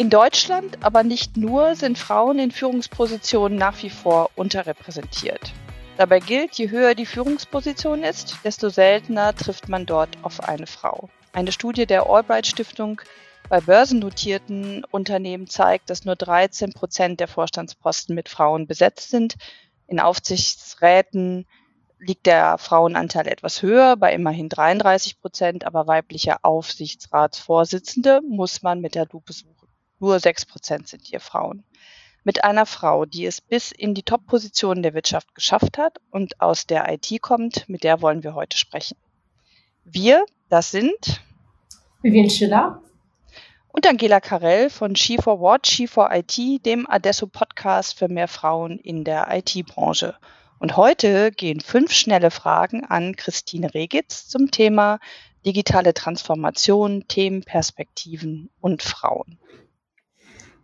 In 0.00 0.08
Deutschland, 0.08 0.78
aber 0.82 1.02
nicht 1.02 1.36
nur, 1.36 1.76
sind 1.76 1.98
Frauen 1.98 2.38
in 2.38 2.52
Führungspositionen 2.52 3.58
nach 3.58 3.82
wie 3.82 3.90
vor 3.90 4.30
unterrepräsentiert. 4.34 5.52
Dabei 5.98 6.20
gilt, 6.20 6.54
je 6.54 6.70
höher 6.70 6.94
die 6.94 7.04
Führungsposition 7.04 8.02
ist, 8.02 8.38
desto 8.42 8.70
seltener 8.70 9.36
trifft 9.36 9.68
man 9.68 9.84
dort 9.84 10.08
auf 10.22 10.48
eine 10.48 10.66
Frau. 10.66 11.10
Eine 11.34 11.52
Studie 11.52 11.84
der 11.84 12.06
Albright 12.08 12.46
Stiftung 12.46 13.02
bei 13.50 13.60
börsennotierten 13.60 14.86
Unternehmen 14.90 15.48
zeigt, 15.48 15.90
dass 15.90 16.06
nur 16.06 16.16
13 16.16 16.72
Prozent 16.72 17.20
der 17.20 17.28
Vorstandsposten 17.28 18.14
mit 18.14 18.30
Frauen 18.30 18.66
besetzt 18.66 19.10
sind. 19.10 19.34
In 19.86 20.00
Aufsichtsräten 20.00 21.46
liegt 21.98 22.24
der 22.24 22.56
Frauenanteil 22.56 23.26
etwas 23.28 23.60
höher, 23.60 23.98
bei 23.98 24.14
immerhin 24.14 24.48
33 24.48 25.20
Prozent, 25.20 25.66
aber 25.66 25.86
weibliche 25.86 26.42
Aufsichtsratsvorsitzende 26.42 28.22
muss 28.26 28.62
man 28.62 28.80
mit 28.80 28.94
der 28.94 29.06
Lupe 29.12 29.34
suchen. 29.34 29.59
Nur 30.00 30.18
sechs 30.18 30.46
Prozent 30.46 30.88
sind 30.88 31.06
hier 31.06 31.20
Frauen. 31.20 31.62
Mit 32.24 32.42
einer 32.42 32.66
Frau, 32.66 33.04
die 33.04 33.24
es 33.24 33.40
bis 33.40 33.70
in 33.70 33.94
die 33.94 34.02
Top-Positionen 34.02 34.82
der 34.82 34.94
Wirtschaft 34.94 35.34
geschafft 35.34 35.78
hat 35.78 35.98
und 36.10 36.40
aus 36.40 36.66
der 36.66 36.92
IT 36.92 37.22
kommt, 37.22 37.68
mit 37.68 37.84
der 37.84 38.02
wollen 38.02 38.24
wir 38.24 38.34
heute 38.34 38.58
sprechen. 38.58 38.96
Wir, 39.84 40.24
das 40.48 40.70
sind 40.70 41.22
Vivian 42.02 42.28
Schiller 42.28 42.82
und 43.68 43.86
Angela 43.86 44.20
Karell 44.20 44.70
von 44.70 44.94
She4What, 44.94 45.66
She4IT, 45.66 46.62
dem 46.62 46.88
Adesso 46.88 47.26
Podcast 47.26 47.98
für 47.98 48.08
mehr 48.08 48.28
Frauen 48.28 48.78
in 48.78 49.04
der 49.04 49.28
IT-Branche. 49.30 50.16
Und 50.58 50.76
heute 50.76 51.30
gehen 51.30 51.60
fünf 51.60 51.92
schnelle 51.92 52.30
Fragen 52.30 52.84
an 52.84 53.16
Christine 53.16 53.72
Regitz 53.72 54.28
zum 54.28 54.50
Thema 54.50 54.98
digitale 55.46 55.94
Transformation, 55.94 57.06
Themen, 57.08 57.42
Perspektiven 57.42 58.50
und 58.60 58.82
Frauen. 58.82 59.38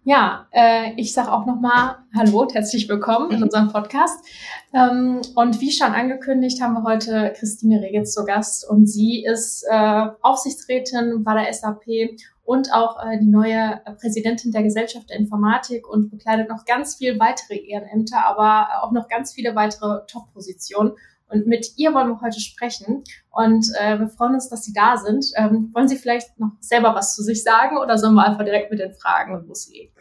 Ja, 0.09 0.47
äh, 0.53 0.93
ich 0.95 1.13
sage 1.13 1.33
auch 1.33 1.47
nochmal 1.47 1.97
Hallo 2.17 2.43
und 2.43 2.55
herzlich 2.55 2.89
willkommen 2.89 3.33
in 3.33 3.39
mhm. 3.39 3.43
unserem 3.43 3.73
Podcast. 3.73 4.25
Ähm, 4.73 5.21
und 5.35 5.61
wie 5.61 5.73
schon 5.73 5.91
angekündigt, 5.91 6.63
haben 6.63 6.75
wir 6.75 6.85
heute 6.85 7.35
Christine 7.37 7.83
Regitz 7.83 8.15
zu 8.15 8.25
Gast 8.25 8.71
und 8.71 8.87
sie 8.87 9.25
ist 9.25 9.67
äh, 9.69 10.07
Aufsichtsrätin 10.23 11.25
bei 11.25 11.43
der 11.43 11.53
SAP 11.53 12.21
und 12.45 12.73
auch 12.73 13.05
äh, 13.05 13.19
die 13.19 13.27
neue 13.27 13.81
Präsidentin 14.01 14.53
der 14.53 14.63
Gesellschaft 14.63 15.11
der 15.11 15.19
Informatik 15.19 15.89
und 15.89 16.09
bekleidet 16.13 16.51
noch 16.51 16.65
ganz 16.67 16.95
viel 16.95 17.19
weitere 17.19 17.57
Ehrenämter, 17.57 18.25
aber 18.27 18.85
auch 18.85 18.93
noch 18.93 19.09
ganz 19.09 19.33
viele 19.33 19.57
weitere 19.57 20.07
Top-Positionen. 20.07 20.93
Und 21.29 21.47
mit 21.47 21.73
ihr 21.77 21.93
wollen 21.93 22.09
wir 22.09 22.21
heute 22.21 22.41
sprechen. 22.41 23.03
Und 23.31 23.67
äh, 23.81 23.99
wir 23.99 24.09
freuen 24.09 24.35
uns, 24.35 24.49
dass 24.49 24.65
Sie 24.65 24.73
da 24.73 24.97
sind. 24.97 25.27
Ähm, 25.37 25.71
wollen 25.75 25.89
Sie 25.89 25.97
vielleicht 25.97 26.39
noch 26.39 26.53
selber 26.61 26.95
was 26.95 27.15
zu 27.15 27.23
sich 27.23 27.43
sagen 27.43 27.79
oder 27.79 27.99
sollen 27.99 28.15
wir 28.15 28.25
einfach 28.25 28.45
direkt 28.45 28.71
mit 28.71 28.81
den 28.81 28.95
Fragen 28.95 29.47
loslegen? 29.47 29.93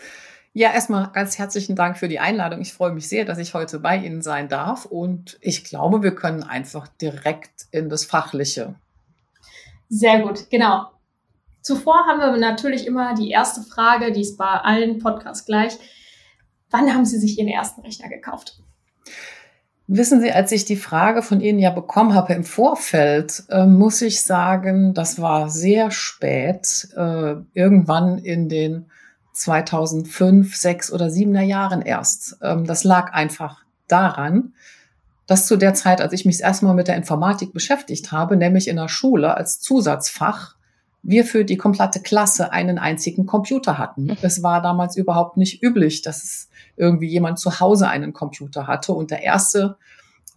Ja, 0.54 0.72
erstmal 0.72 1.12
ganz 1.12 1.38
herzlichen 1.38 1.76
Dank 1.76 1.98
für 1.98 2.08
die 2.08 2.20
Einladung. 2.20 2.62
Ich 2.62 2.74
freue 2.74 2.94
mich 2.94 3.10
sehr, 3.10 3.26
dass 3.26 3.40
ich 3.40 3.54
heute 3.54 3.80
bei 3.80 3.98
Ihnen 3.98 4.22
sein 4.22 4.48
darf. 4.48 4.86
Und 4.86 5.38
ich 5.42 5.66
glaube, 5.66 6.02
wir 6.02 6.16
können 6.16 6.44
einfach 6.44 6.88
direkt 6.88 7.66
in 7.72 7.90
das 7.90 8.06
Fachliche. 8.06 8.76
Sehr 9.90 10.22
gut, 10.22 10.50
genau. 10.50 10.92
Zuvor 11.62 12.06
haben 12.08 12.20
wir 12.20 12.38
natürlich 12.38 12.86
immer 12.86 13.16
die 13.16 13.32
erste 13.32 13.64
Frage, 13.64 14.12
die 14.12 14.22
ist 14.22 14.38
bei 14.38 14.46
allen 14.46 15.00
Podcasts 15.00 15.46
gleich. 15.46 15.74
Wann 16.70 16.94
haben 16.94 17.06
Sie 17.06 17.18
sich 17.18 17.38
Ihren 17.38 17.48
ersten 17.48 17.82
Rechner 17.82 18.08
gekauft? 18.08 18.60
Wissen 19.88 20.20
Sie, 20.20 20.32
als 20.32 20.52
ich 20.52 20.66
die 20.66 20.78
Frage 20.78 21.22
von 21.22 21.42
Ihnen 21.42 21.60
ja 21.60 21.70
bekommen 21.70 22.16
habe 22.16 22.34
im 22.34 22.44
Vorfeld, 22.44 23.44
äh, 23.50 23.68
muss 23.68 24.02
ich 24.02 24.24
sagen, 24.24 24.96
das 24.96 25.22
war 25.22 25.50
sehr 25.50 25.92
spät, 25.92 26.88
äh, 26.96 27.36
irgendwann 27.54 28.18
in 28.18 28.50
den 28.50 28.86
2005, 29.34 30.56
6 30.56 30.92
oder 30.92 31.10
7er 31.10 31.44
Jahren 31.44 31.84
erst. 31.84 32.38
Ähm, 32.42 32.66
das 32.66 32.84
lag 32.84 33.14
einfach 33.14 33.64
daran, 33.88 34.54
dass 35.28 35.46
zu 35.46 35.56
der 35.56 35.76
Zeit, 35.76 36.02
als 36.02 36.14
ich 36.14 36.26
mich 36.26 36.42
erstmal 36.42 36.74
mit 36.74 36.88
der 36.88 36.96
Informatik 36.96 37.54
beschäftigt 37.54 38.12
habe, 38.12 38.38
nämlich 38.38 38.68
in 38.68 38.78
der 38.78 38.90
Schule 38.90 39.36
als 39.36 39.60
Zusatzfach, 39.60 40.56
wir 41.04 41.26
für 41.26 41.46
die 41.46 41.58
komplette 41.58 42.00
Klasse 42.00 42.52
einen 42.52 42.80
einzigen 42.80 43.28
Computer 43.28 43.78
hatten. 43.78 44.18
Es 44.24 44.42
war 44.42 44.64
damals 44.64 44.98
überhaupt 44.98 45.38
nicht 45.38 45.62
üblich, 45.62 46.02
dass 46.02 46.24
es 46.24 46.50
irgendwie 46.76 47.08
jemand 47.08 47.40
zu 47.40 47.60
Hause 47.60 47.88
einen 47.88 48.14
Computer 48.14 48.68
hatte. 48.68 48.94
Und 48.94 49.12
der 49.12 49.24
erste 49.24 49.78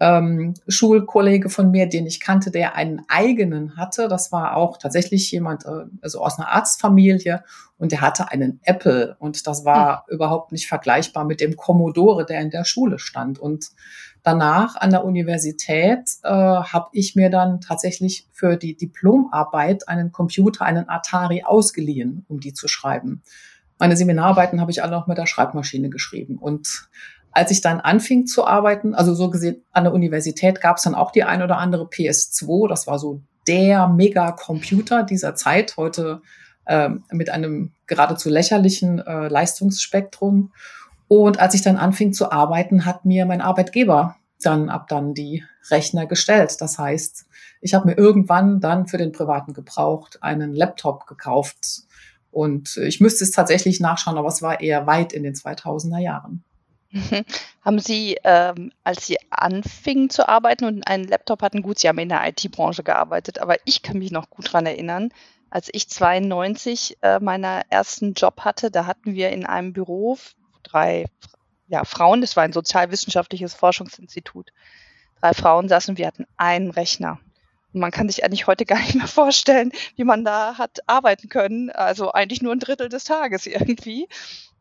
ähm, 0.00 0.54
Schulkollege 0.68 1.50
von 1.50 1.70
mir, 1.70 1.88
den 1.88 2.06
ich 2.06 2.20
kannte, 2.20 2.50
der 2.50 2.76
einen 2.76 3.02
eigenen 3.08 3.76
hatte, 3.76 4.08
das 4.08 4.30
war 4.30 4.56
auch 4.56 4.78
tatsächlich 4.78 5.30
jemand, 5.32 5.64
äh, 5.66 5.86
also 6.02 6.20
aus 6.22 6.38
einer 6.38 6.48
Arztfamilie 6.48 7.42
und 7.78 7.92
der 7.92 8.00
hatte 8.00 8.30
einen 8.30 8.60
Apple 8.62 9.16
und 9.18 9.46
das 9.46 9.64
war 9.64 10.04
mhm. 10.06 10.14
überhaupt 10.14 10.52
nicht 10.52 10.68
vergleichbar 10.68 11.24
mit 11.24 11.40
dem 11.40 11.56
Commodore, 11.56 12.24
der 12.24 12.40
in 12.40 12.50
der 12.50 12.64
Schule 12.64 12.98
stand. 12.98 13.40
Und 13.40 13.70
danach 14.22 14.76
an 14.76 14.90
der 14.90 15.04
Universität 15.04 16.08
äh, 16.22 16.28
habe 16.28 16.88
ich 16.92 17.16
mir 17.16 17.30
dann 17.30 17.60
tatsächlich 17.60 18.28
für 18.32 18.56
die 18.56 18.76
Diplomarbeit 18.76 19.88
einen 19.88 20.12
Computer, 20.12 20.64
einen 20.64 20.88
Atari 20.88 21.42
ausgeliehen, 21.44 22.24
um 22.28 22.38
die 22.38 22.52
zu 22.52 22.68
schreiben. 22.68 23.22
Meine 23.78 23.96
Seminararbeiten 23.96 24.60
habe 24.60 24.70
ich 24.70 24.82
alle 24.82 24.92
noch 24.92 25.06
mit 25.06 25.18
der 25.18 25.26
Schreibmaschine 25.26 25.88
geschrieben. 25.88 26.36
Und 26.38 26.88
als 27.32 27.50
ich 27.50 27.60
dann 27.60 27.80
anfing 27.80 28.26
zu 28.26 28.46
arbeiten, 28.46 28.94
also 28.94 29.14
so 29.14 29.30
gesehen 29.30 29.62
an 29.72 29.84
der 29.84 29.92
Universität 29.92 30.60
gab 30.60 30.78
es 30.78 30.82
dann 30.82 30.94
auch 30.94 31.12
die 31.12 31.24
ein 31.24 31.42
oder 31.42 31.58
andere 31.58 31.84
PS2. 31.84 32.68
Das 32.68 32.86
war 32.86 32.98
so 32.98 33.20
der 33.46 33.88
Megacomputer 33.88 35.04
dieser 35.04 35.34
Zeit, 35.34 35.76
heute 35.76 36.22
äh, 36.66 36.90
mit 37.10 37.30
einem 37.30 37.72
geradezu 37.86 38.28
lächerlichen 38.28 38.98
äh, 38.98 39.28
Leistungsspektrum. 39.28 40.52
Und 41.06 41.40
als 41.40 41.54
ich 41.54 41.62
dann 41.62 41.76
anfing 41.76 42.12
zu 42.12 42.30
arbeiten, 42.30 42.84
hat 42.84 43.04
mir 43.04 43.24
mein 43.24 43.40
Arbeitgeber 43.40 44.16
dann 44.42 44.68
ab 44.68 44.88
dann 44.88 45.14
die 45.14 45.44
Rechner 45.70 46.06
gestellt. 46.06 46.60
Das 46.60 46.78
heißt, 46.78 47.26
ich 47.60 47.74
habe 47.74 47.88
mir 47.88 47.96
irgendwann 47.96 48.60
dann 48.60 48.86
für 48.86 48.98
den 48.98 49.12
privaten 49.12 49.52
Gebrauch 49.52 50.10
einen 50.20 50.54
Laptop 50.54 51.06
gekauft, 51.06 51.82
und 52.30 52.76
ich 52.76 53.00
müsste 53.00 53.24
es 53.24 53.30
tatsächlich 53.30 53.80
nachschauen, 53.80 54.18
aber 54.18 54.28
es 54.28 54.42
war 54.42 54.60
eher 54.60 54.86
weit 54.86 55.12
in 55.12 55.22
den 55.22 55.34
2000er 55.34 55.98
Jahren. 55.98 56.44
Mhm. 56.90 57.24
Haben 57.64 57.78
Sie, 57.78 58.16
ähm, 58.24 58.72
als 58.84 59.06
Sie 59.06 59.18
anfingen 59.30 60.10
zu 60.10 60.28
arbeiten 60.28 60.64
und 60.64 60.86
einen 60.86 61.04
Laptop 61.04 61.42
hatten, 61.42 61.62
gut, 61.62 61.78
Sie 61.78 61.88
haben 61.88 61.98
in 61.98 62.08
der 62.08 62.26
IT-Branche 62.26 62.82
gearbeitet, 62.82 63.38
aber 63.40 63.56
ich 63.64 63.82
kann 63.82 63.98
mich 63.98 64.10
noch 64.10 64.30
gut 64.30 64.48
daran 64.48 64.66
erinnern, 64.66 65.10
als 65.50 65.68
ich 65.72 65.88
92 65.88 66.98
äh, 67.02 67.20
meinen 67.20 67.62
ersten 67.70 68.14
Job 68.14 68.40
hatte, 68.40 68.70
da 68.70 68.86
hatten 68.86 69.14
wir 69.14 69.30
in 69.30 69.46
einem 69.46 69.72
Büro 69.72 70.18
drei 70.62 71.06
ja, 71.68 71.84
Frauen, 71.84 72.20
das 72.20 72.36
war 72.36 72.44
ein 72.44 72.52
sozialwissenschaftliches 72.52 73.54
Forschungsinstitut. 73.54 74.52
Drei 75.20 75.34
Frauen 75.34 75.68
saßen, 75.68 75.98
wir 75.98 76.06
hatten 76.06 76.26
einen 76.36 76.70
Rechner. 76.70 77.20
Man 77.72 77.90
kann 77.90 78.08
sich 78.08 78.24
eigentlich 78.24 78.46
heute 78.46 78.64
gar 78.64 78.78
nicht 78.78 78.94
mehr 78.94 79.06
vorstellen, 79.06 79.72
wie 79.96 80.04
man 80.04 80.24
da 80.24 80.56
hat 80.58 80.78
arbeiten 80.86 81.28
können. 81.28 81.70
Also 81.70 82.12
eigentlich 82.12 82.42
nur 82.42 82.52
ein 82.52 82.60
Drittel 82.60 82.88
des 82.88 83.04
Tages 83.04 83.46
irgendwie. 83.46 84.08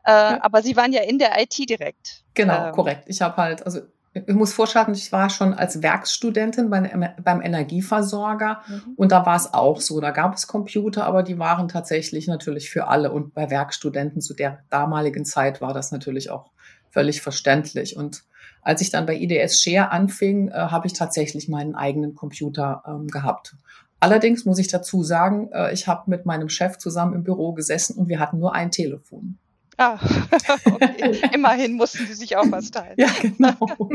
Äh, 0.04 0.10
ja. 0.10 0.38
Aber 0.42 0.62
Sie 0.62 0.76
waren 0.76 0.92
ja 0.92 1.02
in 1.02 1.18
der 1.18 1.40
IT 1.40 1.56
direkt. 1.58 2.22
Genau, 2.34 2.68
ähm. 2.68 2.72
korrekt. 2.72 3.04
Ich 3.06 3.20
habe 3.20 3.36
halt, 3.36 3.64
also 3.64 3.80
ich 4.14 4.34
muss 4.34 4.52
vorschlagen, 4.52 4.94
ich 4.94 5.12
war 5.12 5.30
schon 5.30 5.54
als 5.54 5.82
Werkstudentin 5.82 6.70
beim, 6.70 6.88
beim 7.22 7.42
Energieversorger 7.42 8.62
mhm. 8.66 8.94
und 8.96 9.12
da 9.12 9.24
war 9.26 9.36
es 9.36 9.52
auch 9.52 9.80
so. 9.80 10.00
Da 10.00 10.10
gab 10.10 10.34
es 10.34 10.46
Computer, 10.46 11.04
aber 11.04 11.22
die 11.22 11.38
waren 11.38 11.68
tatsächlich 11.68 12.26
natürlich 12.26 12.70
für 12.70 12.88
alle. 12.88 13.12
Und 13.12 13.34
bei 13.34 13.50
Werkstudenten 13.50 14.20
zu 14.20 14.34
der 14.34 14.60
damaligen 14.70 15.24
Zeit 15.24 15.60
war 15.60 15.74
das 15.74 15.92
natürlich 15.92 16.30
auch 16.30 16.50
völlig 16.90 17.20
verständlich. 17.20 17.96
Und 17.96 18.24
als 18.62 18.80
ich 18.80 18.90
dann 18.90 19.06
bei 19.06 19.16
IDS 19.16 19.60
Share 19.60 19.90
anfing, 19.90 20.48
äh, 20.48 20.52
habe 20.54 20.86
ich 20.86 20.92
tatsächlich 20.92 21.48
meinen 21.48 21.74
eigenen 21.74 22.14
Computer 22.14 22.82
ähm, 22.86 23.08
gehabt. 23.08 23.56
Allerdings 24.00 24.44
muss 24.44 24.58
ich 24.58 24.68
dazu 24.68 25.02
sagen, 25.02 25.50
äh, 25.52 25.72
ich 25.72 25.88
habe 25.88 26.10
mit 26.10 26.24
meinem 26.24 26.48
Chef 26.48 26.78
zusammen 26.78 27.14
im 27.14 27.24
Büro 27.24 27.52
gesessen 27.52 27.96
und 27.98 28.08
wir 28.08 28.20
hatten 28.20 28.38
nur 28.38 28.54
ein 28.54 28.70
Telefon. 28.70 29.38
Ah, 29.76 29.98
okay. 30.64 31.20
immerhin 31.32 31.74
mussten 31.74 32.04
Sie 32.06 32.14
sich 32.14 32.36
auch 32.36 32.50
was 32.50 32.70
teilen. 32.70 32.96
Ja, 32.98 33.08
genau. 33.20 33.54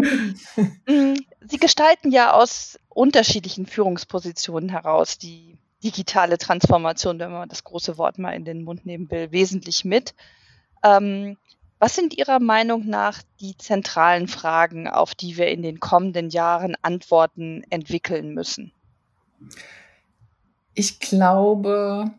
Mm, 0.88 1.16
Sie 1.48 1.58
gestalten 1.58 2.12
ja 2.12 2.34
aus 2.34 2.80
unterschiedlichen 2.90 3.66
Führungspositionen 3.66 4.70
heraus 4.70 5.18
die 5.18 5.58
digitale 5.84 6.38
Transformation, 6.38 7.20
wenn 7.20 7.32
man 7.32 7.50
das 7.50 7.64
große 7.64 7.98
Wort 7.98 8.18
mal 8.18 8.32
in 8.32 8.46
den 8.46 8.64
Mund 8.64 8.86
nehmen 8.86 9.12
will, 9.12 9.32
wesentlich 9.32 9.84
mit. 9.84 10.14
Ähm, 10.84 11.38
was 11.84 11.96
sind 11.96 12.18
Ihrer 12.18 12.40
Meinung 12.40 12.86
nach 12.86 13.22
die 13.42 13.58
zentralen 13.58 14.30
Fragen, 14.30 14.88
auf 14.88 15.16
die 15.16 15.36
wir 15.36 15.50
in 15.50 15.62
den 15.62 15.82
kommenden 15.82 16.30
Jahren 16.30 16.78
Antworten 16.82 17.62
entwickeln 17.70 18.34
müssen? 18.34 18.72
Ich 20.74 21.02
glaube, 21.02 22.10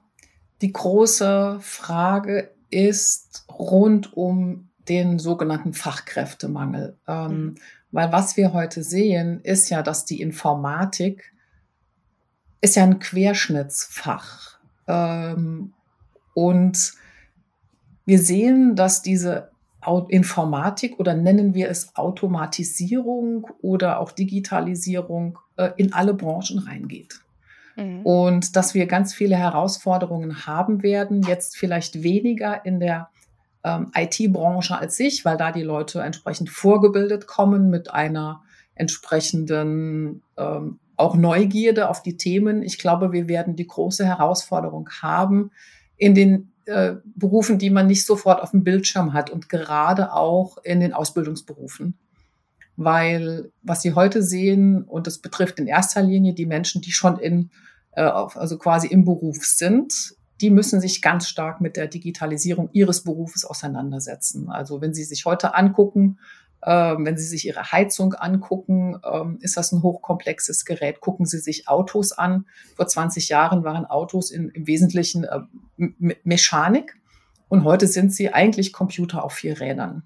die 0.61 0.71
große 0.71 1.61
Frage 1.63 2.51
ist 2.69 3.47
rund 3.49 4.15
um 4.15 4.69
den 4.87 5.19
sogenannten 5.19 5.73
Fachkräftemangel. 5.73 6.99
Ähm, 7.09 7.31
mhm. 7.31 7.55
Weil 7.91 8.13
was 8.13 8.37
wir 8.37 8.53
heute 8.53 8.83
sehen, 8.83 9.41
ist 9.45 9.71
ja, 9.71 9.83
dass 9.83 10.05
die 10.05 10.21
Informatik 10.21 11.33
ist 12.61 12.77
ja 12.77 12.83
ein 12.83 12.99
Querschnittsfach. 12.99 14.59
Ähm, 14.89 15.73
und 16.35 16.93
wir 18.05 18.19
sehen, 18.19 18.77
dass 18.77 19.01
diese 19.01 19.54
Informatik 20.09 20.99
oder 20.99 21.15
nennen 21.15 21.55
wir 21.55 21.69
es 21.69 21.95
Automatisierung 21.97 23.47
oder 23.61 24.01
auch 24.01 24.13
Digitalisierung 24.13 25.39
äh, 25.57 25.71
in 25.77 25.93
alle 25.93 26.15
Branchen 26.15 26.59
reingeht. 26.59 27.21
Mhm. 27.77 28.03
Und 28.03 28.57
dass 28.57 28.75
wir 28.75 28.87
ganz 28.87 29.15
viele 29.15 29.37
Herausforderungen 29.37 30.47
haben 30.47 30.83
werden, 30.83 31.23
jetzt 31.23 31.57
vielleicht 31.57 32.03
weniger 32.03 32.65
in 32.65 32.81
der 32.81 33.09
ähm, 33.65 33.91
IT-Branche 33.95 34.79
als 34.79 34.97
sich, 34.97 35.25
weil 35.25 35.37
da 35.37 35.53
die 35.53 35.63
Leute 35.63 36.01
entsprechend 36.03 36.51
vorgebildet 36.51 37.27
kommen 37.27 37.71
mit 37.71 37.93
einer 37.93 38.43
entsprechenden 38.75 40.23
ähm, 40.37 40.79
auch 40.97 41.17
Neugierde 41.17 41.89
auf 41.89 42.03
die 42.03 42.17
Themen. 42.17 42.63
Ich 42.63 42.79
glaube, 42.79 43.13
wir 43.13 43.27
werden 43.29 43.57
die 43.57 43.67
große 43.67 44.07
Herausforderung 44.07 44.89
haben, 45.03 45.51
in 45.97 46.15
den 46.15 46.53
äh, 46.67 46.97
Berufen, 47.05 47.59
die 47.59 47.71
man 47.71 47.87
nicht 47.87 48.07
sofort 48.07 48.43
auf 48.43 48.51
dem 48.51 48.65
Bildschirm 48.65 49.13
hat 49.13 49.31
und 49.31 49.49
gerade 49.49 50.13
auch 50.13 50.59
in 50.59 50.81
den 50.81 50.93
Ausbildungsberufen. 50.93 51.99
Weil 52.77 53.53
was 53.63 53.83
Sie 53.83 53.95
heute 53.95 54.23
sehen, 54.23 54.83
und 54.83 55.07
das 55.07 55.19
betrifft 55.19 55.59
in 55.61 55.67
erster 55.67 56.03
Linie 56.03 56.35
die 56.35 56.47
Menschen, 56.47 56.83
die 56.83 56.93
schon 56.93 57.19
in, 57.19 57.51
äh, 57.93 58.03
also 58.03 58.59
quasi 58.59 58.89
im 58.89 59.05
Beruf 59.05 59.45
sind, 59.45 60.15
die 60.41 60.51
müssen 60.51 60.81
sich 60.81 61.01
ganz 61.01 61.29
stark 61.29 61.61
mit 61.61 61.77
der 61.77 61.87
Digitalisierung 61.87 62.69
ihres 62.73 63.05
Berufes 63.05 63.45
auseinandersetzen. 63.45 64.51
Also 64.51 64.81
wenn 64.81 64.93
Sie 64.93 65.05
sich 65.05 65.25
heute 65.25 65.55
angucken, 65.55 66.19
wenn 66.71 67.17
Sie 67.17 67.27
sich 67.27 67.47
Ihre 67.47 67.73
Heizung 67.73 68.15
angucken, 68.15 68.99
ähm, 69.05 69.39
ist 69.41 69.57
das 69.57 69.73
ein 69.73 69.83
hochkomplexes 69.83 70.65
Gerät. 70.65 71.01
Gucken 71.01 71.27
Sie 71.27 71.39
sich 71.39 71.69
Autos 71.69 72.13
an. 72.13 72.47
Vor 72.77 72.87
20 72.87 73.29
Jahren 73.29 73.65
waren 73.65 73.85
Autos 73.85 74.31
in, 74.31 74.49
im 74.49 74.67
Wesentlichen 74.67 75.25
äh, 75.25 75.41
Mechanik 76.25 76.97
und 77.49 77.65
heute 77.65 77.87
sind 77.87 78.13
sie 78.13 78.33
eigentlich 78.33 78.73
Computer 78.73 79.25
auf 79.25 79.35
vier 79.35 79.61
Rädern. 79.61 80.03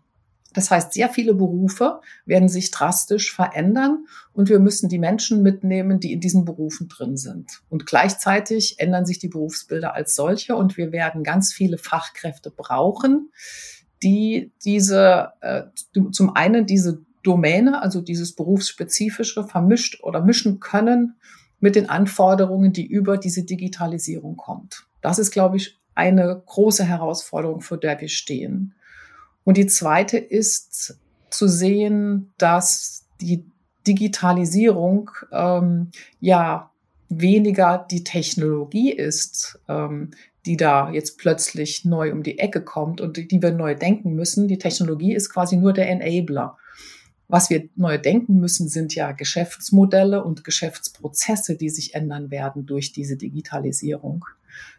Das 0.55 0.70
heißt, 0.70 0.94
sehr 0.94 1.08
viele 1.08 1.34
Berufe 1.34 2.00
werden 2.26 2.49
sich 2.49 2.70
drastisch 2.70 3.34
verändern 3.34 4.06
und 4.32 4.49
wir 4.49 4.58
müssen 4.58 4.88
die 4.88 4.99
Menschen 4.99 5.43
mitnehmen, 5.43 6.00
die 6.00 6.12
in 6.12 6.20
diesen 6.20 6.44
Berufen 6.44 6.88
drin 6.88 7.16
sind. 7.16 7.60
Und 7.69 7.87
gleichzeitig 7.87 8.81
ändern 8.81 9.06
sich 9.06 9.19
die 9.19 9.28
Berufsbilder 9.28 9.94
als 9.94 10.14
solche 10.14 10.56
und 10.56 10.76
wir 10.76 10.90
werden 10.90 11.22
ganz 11.22 11.52
viele 11.52 11.78
Fachkräfte 11.78 12.50
brauchen, 12.50 13.31
die 14.02 14.52
diese, 14.64 15.32
äh, 15.40 15.62
zum 16.12 16.36
einen 16.36 16.66
diese 16.66 17.00
Domäne, 17.22 17.82
also 17.82 18.00
dieses 18.00 18.32
berufsspezifische 18.34 19.44
vermischt 19.44 20.02
oder 20.02 20.22
mischen 20.22 20.60
können 20.60 21.16
mit 21.60 21.74
den 21.74 21.88
Anforderungen, 21.88 22.72
die 22.72 22.86
über 22.86 23.18
diese 23.18 23.44
Digitalisierung 23.44 24.36
kommt. 24.36 24.86
Das 25.00 25.18
ist, 25.18 25.30
glaube 25.30 25.56
ich, 25.56 25.76
eine 25.94 26.42
große 26.46 26.84
Herausforderung, 26.84 27.60
vor 27.60 27.76
der 27.76 28.00
wir 28.00 28.08
stehen. 28.08 28.74
Und 29.44 29.56
die 29.56 29.66
zweite 29.66 30.16
ist 30.16 30.96
zu 31.30 31.48
sehen, 31.48 32.32
dass 32.38 33.04
die 33.20 33.44
Digitalisierung 33.86 35.10
ähm, 35.32 35.90
ja 36.20 36.70
weniger 37.08 37.86
die 37.90 38.04
Technologie 38.04 38.92
ist, 38.92 39.58
ähm, 39.68 40.10
die 40.48 40.56
da 40.56 40.90
jetzt 40.90 41.18
plötzlich 41.18 41.84
neu 41.84 42.10
um 42.10 42.22
die 42.22 42.38
Ecke 42.38 42.62
kommt 42.62 43.02
und 43.02 43.30
die 43.30 43.42
wir 43.42 43.52
neu 43.52 43.74
denken 43.74 44.14
müssen. 44.14 44.48
Die 44.48 44.56
Technologie 44.56 45.14
ist 45.14 45.30
quasi 45.30 45.58
nur 45.58 45.74
der 45.74 45.90
Enabler. 45.90 46.56
Was 47.28 47.50
wir 47.50 47.68
neu 47.76 47.98
denken 47.98 48.40
müssen, 48.40 48.68
sind 48.68 48.94
ja 48.94 49.12
Geschäftsmodelle 49.12 50.24
und 50.24 50.44
Geschäftsprozesse, 50.44 51.56
die 51.56 51.68
sich 51.68 51.94
ändern 51.94 52.30
werden 52.30 52.64
durch 52.64 52.92
diese 52.92 53.18
Digitalisierung. 53.18 54.24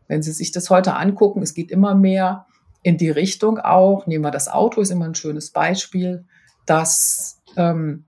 Wenn 0.08 0.24
Sie 0.24 0.32
sich 0.32 0.52
das 0.52 0.72
heute 0.72 0.96
angucken, 0.96 1.44
es 1.44 1.54
geht 1.54 1.70
immer 1.70 1.94
mehr 1.94 2.48
in 2.82 2.98
die 2.98 3.12
Richtung 3.12 3.60
auch, 3.60 4.08
nehmen 4.08 4.24
wir 4.24 4.32
das 4.32 4.48
Auto, 4.48 4.82
ist 4.82 4.90
immer 4.90 5.06
ein 5.06 5.14
schönes 5.14 5.52
Beispiel, 5.52 6.26
dass 6.66 7.40
ähm, 7.58 8.06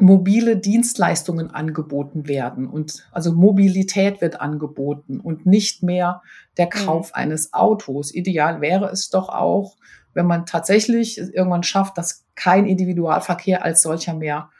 mobile 0.00 0.56
Dienstleistungen 0.56 1.50
angeboten 1.50 2.26
werden 2.26 2.66
und 2.66 3.06
also 3.12 3.32
Mobilität 3.32 4.20
wird 4.20 4.40
angeboten 4.40 5.20
und 5.20 5.46
nicht 5.46 5.82
mehr 5.82 6.22
der 6.56 6.66
mhm. 6.66 6.70
Kauf 6.70 7.14
eines 7.14 7.52
Autos. 7.52 8.14
Ideal 8.14 8.60
wäre 8.60 8.90
es 8.90 9.10
doch 9.10 9.28
auch, 9.28 9.76
wenn 10.14 10.26
man 10.26 10.46
tatsächlich 10.46 11.18
irgendwann 11.18 11.62
schafft, 11.62 11.98
dass 11.98 12.24
kein 12.34 12.66
Individualverkehr 12.66 13.64
als 13.64 13.82
solcher 13.82 14.14
mehr 14.14 14.50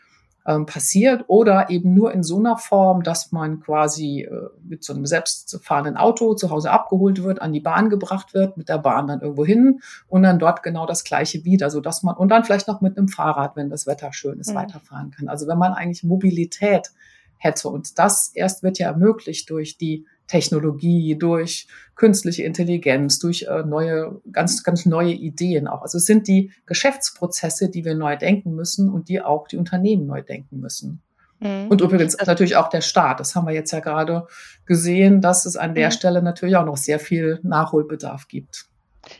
ähm, 0.46 0.66
passiert 0.66 1.24
oder 1.28 1.70
eben 1.70 1.94
nur 1.94 2.12
in 2.12 2.22
so 2.22 2.38
einer 2.38 2.56
Form, 2.56 3.02
dass 3.02 3.32
man 3.32 3.60
quasi 3.60 4.22
äh, 4.22 4.48
mit 4.62 4.82
so 4.82 4.94
einem 4.94 5.06
selbstfahrenden 5.06 5.96
Auto 5.96 6.34
zu 6.34 6.50
Hause 6.50 6.70
abgeholt 6.70 7.22
wird, 7.22 7.42
an 7.42 7.52
die 7.52 7.60
Bahn 7.60 7.90
gebracht 7.90 8.32
wird, 8.32 8.56
mit 8.56 8.68
der 8.68 8.78
Bahn 8.78 9.06
dann 9.06 9.20
irgendwo 9.20 9.44
hin 9.44 9.80
und 10.08 10.22
dann 10.22 10.38
dort 10.38 10.62
genau 10.62 10.86
das 10.86 11.04
Gleiche 11.04 11.44
wieder, 11.44 11.70
so 11.70 11.80
dass 11.80 12.02
man 12.02 12.16
und 12.16 12.28
dann 12.28 12.44
vielleicht 12.44 12.68
noch 12.68 12.80
mit 12.80 12.96
einem 12.96 13.08
Fahrrad, 13.08 13.56
wenn 13.56 13.70
das 13.70 13.86
Wetter 13.86 14.12
schön 14.12 14.40
ist, 14.40 14.50
mhm. 14.50 14.56
weiterfahren 14.56 15.10
kann. 15.10 15.28
Also 15.28 15.46
wenn 15.46 15.58
man 15.58 15.72
eigentlich 15.72 16.04
Mobilität 16.04 16.90
hätte 17.36 17.68
und 17.68 17.98
das 17.98 18.32
erst 18.34 18.62
wird 18.62 18.78
ja 18.78 18.88
ermöglicht 18.88 19.48
durch 19.50 19.78
die 19.78 20.06
Technologie, 20.30 21.16
durch 21.18 21.66
künstliche 21.96 22.44
Intelligenz, 22.44 23.18
durch 23.18 23.42
äh, 23.42 23.64
neue, 23.64 24.20
ganz, 24.30 24.62
ganz 24.62 24.86
neue 24.86 25.12
Ideen 25.12 25.66
auch. 25.66 25.82
Also 25.82 25.98
es 25.98 26.06
sind 26.06 26.28
die 26.28 26.52
Geschäftsprozesse, 26.66 27.68
die 27.68 27.84
wir 27.84 27.96
neu 27.96 28.16
denken 28.16 28.54
müssen 28.54 28.88
und 28.88 29.08
die 29.08 29.20
auch 29.20 29.48
die 29.48 29.56
Unternehmen 29.56 30.06
neu 30.06 30.22
denken 30.22 30.60
müssen. 30.60 31.02
Mhm. 31.40 31.66
Und 31.68 31.80
übrigens 31.80 32.16
natürlich 32.24 32.54
auch 32.54 32.68
der 32.68 32.80
Staat. 32.80 33.18
Das 33.18 33.34
haben 33.34 33.48
wir 33.48 33.54
jetzt 33.54 33.72
ja 33.72 33.80
gerade 33.80 34.28
gesehen, 34.66 35.20
dass 35.20 35.46
es 35.46 35.56
an 35.56 35.74
der 35.74 35.88
mhm. 35.88 35.92
Stelle 35.92 36.22
natürlich 36.22 36.56
auch 36.56 36.64
noch 36.64 36.76
sehr 36.76 37.00
viel 37.00 37.40
Nachholbedarf 37.42 38.28
gibt. 38.28 38.66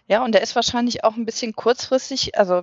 Ja, 0.07 0.25
und 0.25 0.33
der 0.33 0.43
ist 0.43 0.55
wahrscheinlich 0.55 1.03
auch 1.03 1.17
ein 1.17 1.25
bisschen 1.25 1.55
kurzfristig, 1.55 2.39
also 2.39 2.63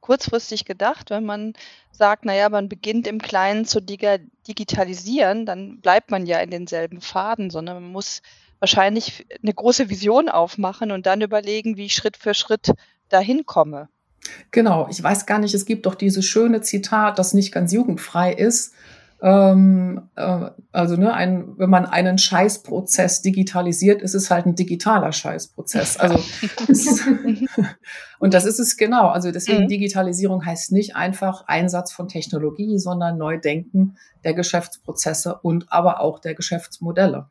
kurzfristig 0.00 0.64
gedacht, 0.64 1.10
wenn 1.10 1.24
man 1.24 1.52
sagt, 1.92 2.24
naja, 2.24 2.48
man 2.48 2.68
beginnt 2.68 3.06
im 3.06 3.20
Kleinen 3.20 3.64
zu 3.64 3.80
digitalisieren, 3.80 5.46
dann 5.46 5.80
bleibt 5.80 6.10
man 6.10 6.26
ja 6.26 6.38
in 6.38 6.50
denselben 6.50 7.00
Faden, 7.00 7.50
sondern 7.50 7.82
man 7.82 7.92
muss 7.92 8.22
wahrscheinlich 8.58 9.26
eine 9.42 9.54
große 9.54 9.88
Vision 9.88 10.28
aufmachen 10.28 10.90
und 10.90 11.06
dann 11.06 11.20
überlegen, 11.20 11.76
wie 11.76 11.86
ich 11.86 11.94
Schritt 11.94 12.16
für 12.16 12.34
Schritt 12.34 12.72
dahin 13.08 13.46
komme. 13.46 13.88
Genau, 14.50 14.86
ich 14.90 15.02
weiß 15.02 15.26
gar 15.26 15.38
nicht, 15.38 15.54
es 15.54 15.64
gibt 15.64 15.86
doch 15.86 15.94
dieses 15.94 16.24
schöne 16.24 16.60
Zitat, 16.60 17.18
das 17.18 17.32
nicht 17.32 17.52
ganz 17.52 17.72
jugendfrei 17.72 18.32
ist. 18.32 18.74
Ähm, 19.22 20.08
äh, 20.16 20.50
also 20.72 20.96
ne, 20.96 21.12
ein, 21.12 21.58
wenn 21.58 21.68
man 21.68 21.84
einen 21.84 22.16
Scheißprozess 22.16 23.22
digitalisiert, 23.22 24.00
ist 24.00 24.14
es 24.14 24.30
halt 24.30 24.46
ein 24.46 24.54
digitaler 24.54 25.12
Scheißprozess. 25.12 25.98
Also 25.98 26.18
ist, 26.68 27.02
und 28.18 28.34
das 28.34 28.46
ist 28.46 28.58
es 28.58 28.76
genau. 28.76 29.08
Also 29.08 29.30
deswegen 29.30 29.64
mhm. 29.64 29.68
Digitalisierung 29.68 30.44
heißt 30.44 30.72
nicht 30.72 30.96
einfach 30.96 31.44
Einsatz 31.46 31.92
von 31.92 32.08
Technologie, 32.08 32.78
sondern 32.78 33.18
Neudenken 33.18 33.96
der 34.24 34.34
Geschäftsprozesse 34.34 35.38
und 35.42 35.70
aber 35.70 36.00
auch 36.00 36.18
der 36.18 36.34
Geschäftsmodelle. 36.34 37.28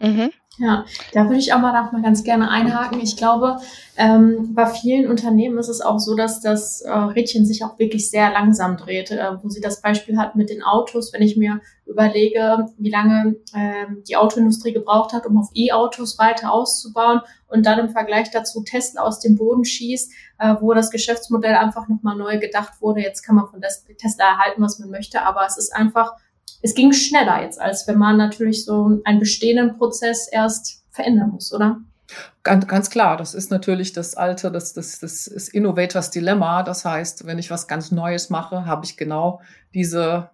Mhm. 0.00 0.30
Ja, 0.58 0.84
da 1.14 1.24
würde 1.24 1.38
ich 1.38 1.54
auch 1.54 1.58
mal 1.58 1.72
mal 1.72 2.02
ganz 2.02 2.22
gerne 2.22 2.50
einhaken. 2.50 3.00
Ich 3.00 3.16
glaube, 3.16 3.58
ähm, 3.96 4.54
bei 4.54 4.66
vielen 4.66 5.08
Unternehmen 5.08 5.56
ist 5.56 5.68
es 5.68 5.80
auch 5.80 5.98
so, 5.98 6.14
dass 6.14 6.40
das 6.40 6.82
äh, 6.82 6.90
Rädchen 6.90 7.46
sich 7.46 7.64
auch 7.64 7.78
wirklich 7.78 8.10
sehr 8.10 8.30
langsam 8.30 8.76
dreht. 8.76 9.10
Äh, 9.10 9.42
wo 9.42 9.48
sie 9.48 9.62
das 9.62 9.80
Beispiel 9.80 10.18
hat 10.18 10.36
mit 10.36 10.50
den 10.50 10.62
Autos, 10.62 11.14
wenn 11.14 11.22
ich 11.22 11.36
mir 11.36 11.60
überlege, 11.86 12.66
wie 12.76 12.90
lange 12.90 13.36
äh, 13.54 13.86
die 14.06 14.16
Autoindustrie 14.16 14.72
gebraucht 14.72 15.14
hat, 15.14 15.24
um 15.24 15.38
auf 15.38 15.48
E-Autos 15.54 16.18
weiter 16.18 16.52
auszubauen 16.52 17.20
und 17.48 17.64
dann 17.64 17.78
im 17.78 17.88
Vergleich 17.88 18.30
dazu 18.30 18.62
Tesla 18.62 19.02
aus 19.02 19.20
dem 19.20 19.36
Boden 19.36 19.64
schießt, 19.64 20.12
äh, 20.40 20.56
wo 20.60 20.74
das 20.74 20.90
Geschäftsmodell 20.90 21.54
einfach 21.54 21.88
nochmal 21.88 22.16
neu 22.16 22.38
gedacht 22.38 22.80
wurde. 22.80 23.00
Jetzt 23.00 23.22
kann 23.22 23.36
man 23.36 23.46
von 23.46 23.62
Tesla 23.96 24.24
erhalten, 24.24 24.62
was 24.62 24.78
man 24.78 24.90
möchte, 24.90 25.22
aber 25.22 25.46
es 25.46 25.56
ist 25.56 25.74
einfach 25.74 26.16
es 26.62 26.74
ging 26.74 26.92
schneller 26.92 27.42
jetzt, 27.42 27.60
als 27.60 27.86
wenn 27.88 27.98
man 27.98 28.16
natürlich 28.16 28.64
so 28.64 29.00
einen 29.04 29.18
bestehenden 29.18 29.78
Prozess 29.78 30.28
erst 30.30 30.84
verändern 30.90 31.30
muss, 31.30 31.52
oder? 31.52 31.80
Ganz, 32.42 32.66
ganz 32.66 32.90
klar, 32.90 33.16
das 33.16 33.34
ist 33.34 33.50
natürlich 33.50 33.92
das 33.92 34.16
alte, 34.16 34.50
das, 34.50 34.72
das, 34.72 34.98
das 34.98 35.26
ist 35.26 35.48
Innovators 35.48 36.10
Dilemma. 36.10 36.62
Das 36.62 36.84
heißt, 36.84 37.26
wenn 37.26 37.38
ich 37.38 37.50
was 37.50 37.68
ganz 37.68 37.92
Neues 37.92 38.30
mache, 38.30 38.66
habe 38.66 38.84
ich 38.84 38.96
genau 38.96 39.40
diese 39.74 40.30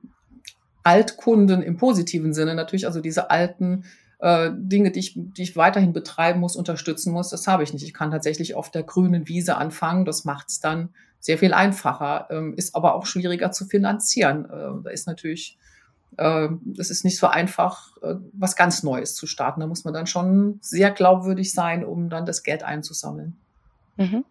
Altkunden 0.83 1.63
im 1.63 1.77
positiven 1.77 2.33
Sinne, 2.33 2.55
natürlich 2.55 2.87
also 2.87 3.01
diese 3.01 3.31
alten 3.31 3.85
äh, 4.21 4.51
Dinge, 4.55 4.91
die 4.91 5.01
ich, 5.01 5.15
die 5.17 5.43
ich 5.43 5.57
weiterhin 5.57 5.93
betreiben 5.93 6.41
muss, 6.41 6.57
unterstützen 6.57 7.13
muss, 7.13 7.29
das 7.29 7.47
habe 7.47 7.63
ich 7.63 7.73
nicht. 7.73 7.85
Ich 7.85 7.93
kann 7.93 8.11
tatsächlich 8.11 8.55
auf 8.55 8.71
der 8.71 8.83
grünen 8.83 9.29
Wiese 9.29 9.57
anfangen. 9.57 10.05
Das 10.05 10.25
macht 10.25 10.49
es 10.49 10.61
dann 10.61 10.91
sehr 11.21 11.39
viel 11.39 11.53
einfacher, 11.53 12.29
ähm, 12.31 12.55
ist 12.57 12.75
aber 12.75 12.95
auch 12.95 13.05
schwieriger 13.05 13.51
zu 13.51 13.67
finanzieren. 13.67 14.45
Äh, 14.47 14.83
da 14.85 14.91
ist 14.91 15.07
natürlich 15.07 15.59
es 16.79 16.91
ist 16.91 17.05
nicht 17.05 17.19
so 17.19 17.27
einfach, 17.27 17.97
äh, 18.03 18.15
was 18.33 18.57
ganz 18.57 18.83
Neues 18.83 19.15
zu 19.15 19.27
starten. 19.27 19.61
Da 19.61 19.67
muss 19.67 19.85
man 19.85 19.93
dann 19.93 20.07
schon 20.07 20.59
sehr 20.63 20.91
glaubwürdig 20.91 21.53
sein, 21.53 21.85
um 21.85 22.09
dann 22.09 22.25
das 22.25 22.43
Geld 22.43 22.63
einzusammeln. 22.63 23.37
Mhm. 23.97 24.25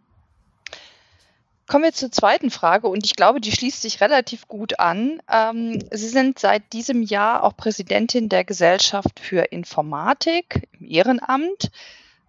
Kommen 1.67 1.83
wir 1.83 1.93
zur 1.93 2.11
zweiten 2.11 2.51
Frage 2.51 2.87
und 2.87 3.05
ich 3.05 3.15
glaube, 3.15 3.41
die 3.41 3.51
schließt 3.51 3.81
sich 3.81 3.99
relativ 3.99 4.47
gut 4.47 4.79
an. 4.79 5.19
Ähm, 5.31 5.83
Sie 5.91 6.09
sind 6.09 6.37
seit 6.37 6.73
diesem 6.73 7.01
Jahr 7.01 7.43
auch 7.43 7.57
Präsidentin 7.57 8.29
der 8.29 8.43
Gesellschaft 8.43 9.19
für 9.19 9.51
Informatik 9.51 10.67
im 10.79 10.85
Ehrenamt. 10.85 11.71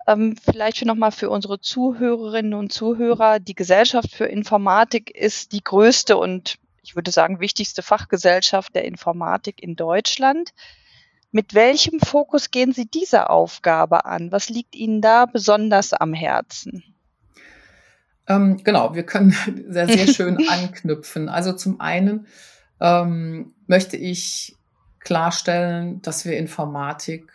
Ähm, 0.06 0.36
vielleicht 0.42 0.84
nochmal 0.86 1.12
für 1.12 1.28
unsere 1.28 1.60
Zuhörerinnen 1.60 2.54
und 2.54 2.72
Zuhörer. 2.72 3.38
Die 3.38 3.54
Gesellschaft 3.54 4.10
für 4.10 4.24
Informatik 4.24 5.10
ist 5.14 5.52
die 5.52 5.62
größte 5.62 6.16
und 6.16 6.56
ich 6.86 6.94
würde 6.94 7.10
sagen 7.10 7.40
wichtigste 7.40 7.82
Fachgesellschaft 7.82 8.76
der 8.76 8.84
Informatik 8.84 9.60
in 9.60 9.74
Deutschland. 9.74 10.54
Mit 11.32 11.52
welchem 11.52 11.98
Fokus 11.98 12.52
gehen 12.52 12.72
Sie 12.72 12.86
diese 12.86 13.28
Aufgabe 13.28 14.04
an? 14.04 14.30
Was 14.30 14.48
liegt 14.48 14.76
Ihnen 14.76 15.00
da 15.00 15.26
besonders 15.26 15.92
am 15.92 16.14
Herzen? 16.14 16.84
Ähm, 18.28 18.62
genau, 18.62 18.94
wir 18.94 19.02
können 19.02 19.34
sehr, 19.68 19.88
sehr 19.88 20.06
schön 20.06 20.38
anknüpfen. 20.48 21.28
Also 21.28 21.54
zum 21.54 21.80
einen 21.80 22.28
ähm, 22.80 23.52
möchte 23.66 23.96
ich 23.96 24.54
klarstellen, 25.00 26.00
dass 26.02 26.24
wir 26.24 26.38
Informatik 26.38 27.32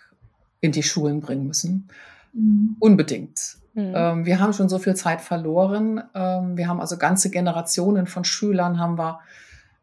in 0.62 0.72
die 0.72 0.84
Schulen 0.84 1.20
bringen 1.20 1.46
müssen. 1.46 1.90
Mhm. 2.32 2.78
Unbedingt. 2.80 3.58
Mhm. 3.74 3.94
Ähm, 3.96 4.26
wir 4.26 4.40
haben 4.40 4.54
schon 4.54 4.70
so 4.70 4.80
viel 4.80 4.96
Zeit 4.96 5.22
verloren. 5.22 6.04
Ähm, 6.14 6.58
wir 6.58 6.68
haben 6.68 6.82
also 6.82 6.98
ganze 6.98 7.30
Generationen 7.30 8.08
von 8.08 8.24
Schülern 8.24 8.80
haben 8.80 8.98
wir 8.98 9.20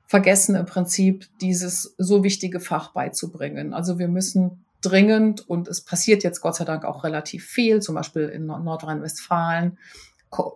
vergessen 0.06 0.54
im 0.54 0.66
Prinzip 0.66 1.26
dieses 1.40 1.94
so 1.98 2.24
wichtige 2.24 2.60
Fach 2.60 2.92
beizubringen. 2.92 3.74
Also 3.74 3.98
wir 3.98 4.08
müssen 4.08 4.64
dringend 4.80 5.48
und 5.48 5.68
es 5.68 5.82
passiert 5.82 6.22
jetzt 6.22 6.40
Gott 6.40 6.56
sei 6.56 6.64
Dank 6.64 6.84
auch 6.84 7.04
relativ 7.04 7.44
viel, 7.44 7.80
zum 7.82 7.94
Beispiel 7.94 8.22
in 8.28 8.46
Nordrhein-Westfalen, 8.46 9.76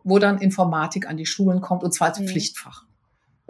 wo 0.04 0.18
dann 0.18 0.38
Informatik 0.38 1.08
an 1.08 1.16
die 1.16 1.26
Schulen 1.26 1.60
kommt 1.60 1.82
und 1.82 1.92
zwar 1.92 2.08
als 2.08 2.20
mhm. 2.20 2.28
Pflichtfach. 2.28 2.84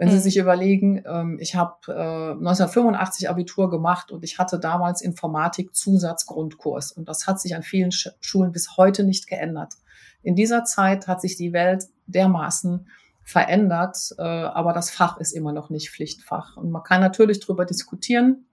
Wenn 0.03 0.09
Sie 0.09 0.17
mhm. 0.17 0.21
sich 0.21 0.37
überlegen, 0.37 1.01
ähm, 1.05 1.37
ich 1.39 1.55
habe 1.55 1.75
äh, 1.87 2.31
1985 2.31 3.29
Abitur 3.29 3.69
gemacht 3.69 4.11
und 4.11 4.25
ich 4.25 4.37
hatte 4.37 4.59
damals 4.59 5.01
Informatik 5.01 5.73
Zusatzgrundkurs 5.73 6.91
und 6.91 7.07
das 7.07 7.25
hat 7.25 7.39
sich 7.39 7.55
an 7.55 7.63
vielen 7.63 7.93
Schulen 7.93 8.51
bis 8.51 8.75
heute 8.75 9.05
nicht 9.05 9.27
geändert. 9.27 9.75
In 10.21 10.35
dieser 10.35 10.65
Zeit 10.65 11.07
hat 11.07 11.21
sich 11.21 11.37
die 11.37 11.53
Welt 11.53 11.85
dermaßen 12.07 12.89
verändert, 13.23 14.13
äh, 14.17 14.23
aber 14.23 14.73
das 14.73 14.91
Fach 14.91 15.21
ist 15.21 15.31
immer 15.31 15.53
noch 15.53 15.69
nicht 15.69 15.89
Pflichtfach. 15.89 16.57
Und 16.57 16.69
man 16.69 16.83
kann 16.83 16.99
natürlich 16.99 17.39
darüber 17.39 17.63
diskutieren, 17.63 18.45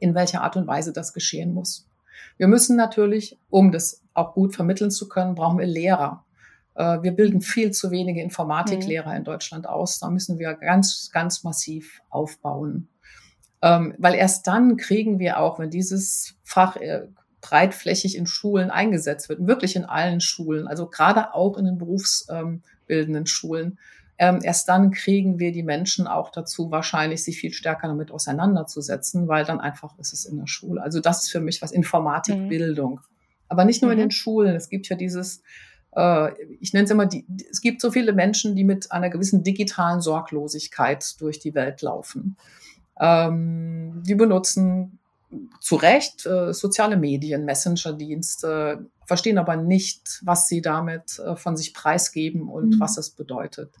in 0.00 0.14
welcher 0.14 0.42
Art 0.42 0.58
und 0.58 0.66
Weise 0.66 0.92
das 0.92 1.14
geschehen 1.14 1.54
muss. 1.54 1.88
Wir 2.36 2.46
müssen 2.46 2.76
natürlich, 2.76 3.38
um 3.48 3.72
das 3.72 4.02
auch 4.12 4.34
gut 4.34 4.54
vermitteln 4.54 4.90
zu 4.90 5.08
können, 5.08 5.34
brauchen 5.34 5.58
wir 5.58 5.66
Lehrer. 5.66 6.26
Äh, 6.74 7.02
wir 7.02 7.12
bilden 7.12 7.40
viel 7.40 7.70
zu 7.70 7.90
wenige 7.90 8.22
Informatiklehrer 8.22 9.10
mhm. 9.10 9.16
in 9.16 9.24
Deutschland 9.24 9.68
aus. 9.68 9.98
Da 9.98 10.10
müssen 10.10 10.38
wir 10.38 10.54
ganz, 10.54 11.10
ganz 11.12 11.44
massiv 11.44 12.00
aufbauen. 12.08 12.88
Ähm, 13.62 13.94
weil 13.98 14.14
erst 14.14 14.46
dann 14.46 14.76
kriegen 14.76 15.18
wir 15.18 15.38
auch, 15.38 15.58
wenn 15.58 15.70
dieses 15.70 16.36
Fach 16.42 16.76
äh, 16.76 17.08
breitflächig 17.40 18.16
in 18.16 18.26
Schulen 18.26 18.70
eingesetzt 18.70 19.28
wird, 19.28 19.46
wirklich 19.46 19.76
in 19.76 19.84
allen 19.84 20.20
Schulen, 20.20 20.66
also 20.66 20.86
gerade 20.86 21.34
auch 21.34 21.56
in 21.56 21.64
den 21.64 21.78
berufsbildenden 21.78 23.26
Schulen, 23.26 23.78
ähm, 24.18 24.40
erst 24.42 24.68
dann 24.68 24.90
kriegen 24.90 25.38
wir 25.38 25.50
die 25.50 25.62
Menschen 25.62 26.06
auch 26.06 26.30
dazu, 26.30 26.70
wahrscheinlich 26.70 27.24
sich 27.24 27.40
viel 27.40 27.54
stärker 27.54 27.88
damit 27.88 28.10
auseinanderzusetzen, 28.10 29.28
weil 29.28 29.46
dann 29.46 29.60
einfach 29.60 29.98
ist 29.98 30.12
es 30.12 30.26
in 30.26 30.36
der 30.36 30.46
Schule. 30.46 30.82
Also 30.82 31.00
das 31.00 31.22
ist 31.22 31.30
für 31.30 31.40
mich 31.40 31.62
was 31.62 31.72
Informatikbildung. 31.72 32.92
Mhm. 32.92 33.00
Aber 33.48 33.64
nicht 33.64 33.80
nur 33.80 33.90
mhm. 33.90 33.94
in 33.94 34.04
den 34.04 34.10
Schulen. 34.10 34.54
Es 34.54 34.68
gibt 34.68 34.90
ja 34.90 34.96
dieses 34.96 35.42
ich 35.92 36.72
nenne 36.72 36.84
es 36.84 36.90
immer, 36.90 37.06
die, 37.06 37.26
es 37.50 37.60
gibt 37.60 37.80
so 37.80 37.90
viele 37.90 38.12
Menschen, 38.12 38.54
die 38.54 38.64
mit 38.64 38.92
einer 38.92 39.10
gewissen 39.10 39.42
digitalen 39.42 40.00
Sorglosigkeit 40.00 41.20
durch 41.20 41.40
die 41.40 41.54
Welt 41.54 41.82
laufen. 41.82 42.36
Ähm, 43.00 44.02
die 44.06 44.14
benutzen 44.14 44.98
zu 45.60 45.76
Recht 45.76 46.26
äh, 46.26 46.52
soziale 46.52 46.96
Medien, 46.96 47.44
Messenger-Dienste, 47.44 48.86
verstehen 49.04 49.38
aber 49.38 49.56
nicht, 49.56 50.20
was 50.22 50.48
sie 50.48 50.60
damit 50.60 51.18
äh, 51.18 51.36
von 51.36 51.56
sich 51.56 51.74
preisgeben 51.74 52.48
und 52.48 52.76
mhm. 52.76 52.80
was 52.80 52.96
das 52.96 53.10
bedeutet. 53.10 53.74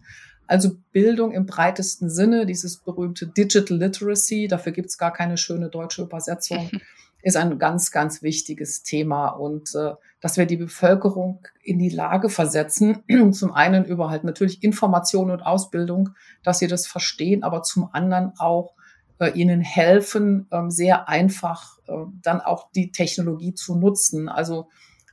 Also 0.46 0.76
Bildung 0.92 1.32
im 1.32 1.46
breitesten 1.46 2.10
Sinne, 2.10 2.44
dieses 2.44 2.78
berühmte 2.78 3.28
Digital 3.28 3.78
Literacy, 3.78 4.48
dafür 4.48 4.72
gibt 4.72 4.88
es 4.88 4.98
gar 4.98 5.12
keine 5.12 5.36
schöne 5.36 5.68
deutsche 5.68 6.02
Übersetzung. 6.02 6.70
ist 7.22 7.36
ein 7.36 7.58
ganz, 7.58 7.90
ganz 7.90 8.22
wichtiges 8.22 8.82
Thema 8.82 9.28
und 9.28 9.74
äh, 9.74 9.92
dass 10.20 10.36
wir 10.36 10.46
die 10.46 10.56
Bevölkerung 10.56 11.46
in 11.62 11.78
die 11.78 11.88
Lage 11.88 12.28
versetzen, 12.28 13.02
zum 13.32 13.52
einen 13.52 13.84
über 13.84 14.10
halt 14.10 14.24
natürlich 14.24 14.62
Information 14.62 15.30
und 15.30 15.42
Ausbildung, 15.42 16.10
dass 16.42 16.58
sie 16.58 16.66
das 16.66 16.86
verstehen, 16.86 17.42
aber 17.42 17.62
zum 17.62 17.88
anderen 17.92 18.32
auch 18.38 18.74
äh, 19.18 19.30
ihnen 19.30 19.60
helfen, 19.60 20.46
ähm, 20.50 20.70
sehr 20.70 21.08
einfach 21.08 21.78
äh, 21.86 21.92
dann 22.22 22.40
auch 22.40 22.70
die 22.72 22.90
Technologie 22.90 23.54
zu 23.54 23.76
nutzen. 23.76 24.28
Also 24.28 24.68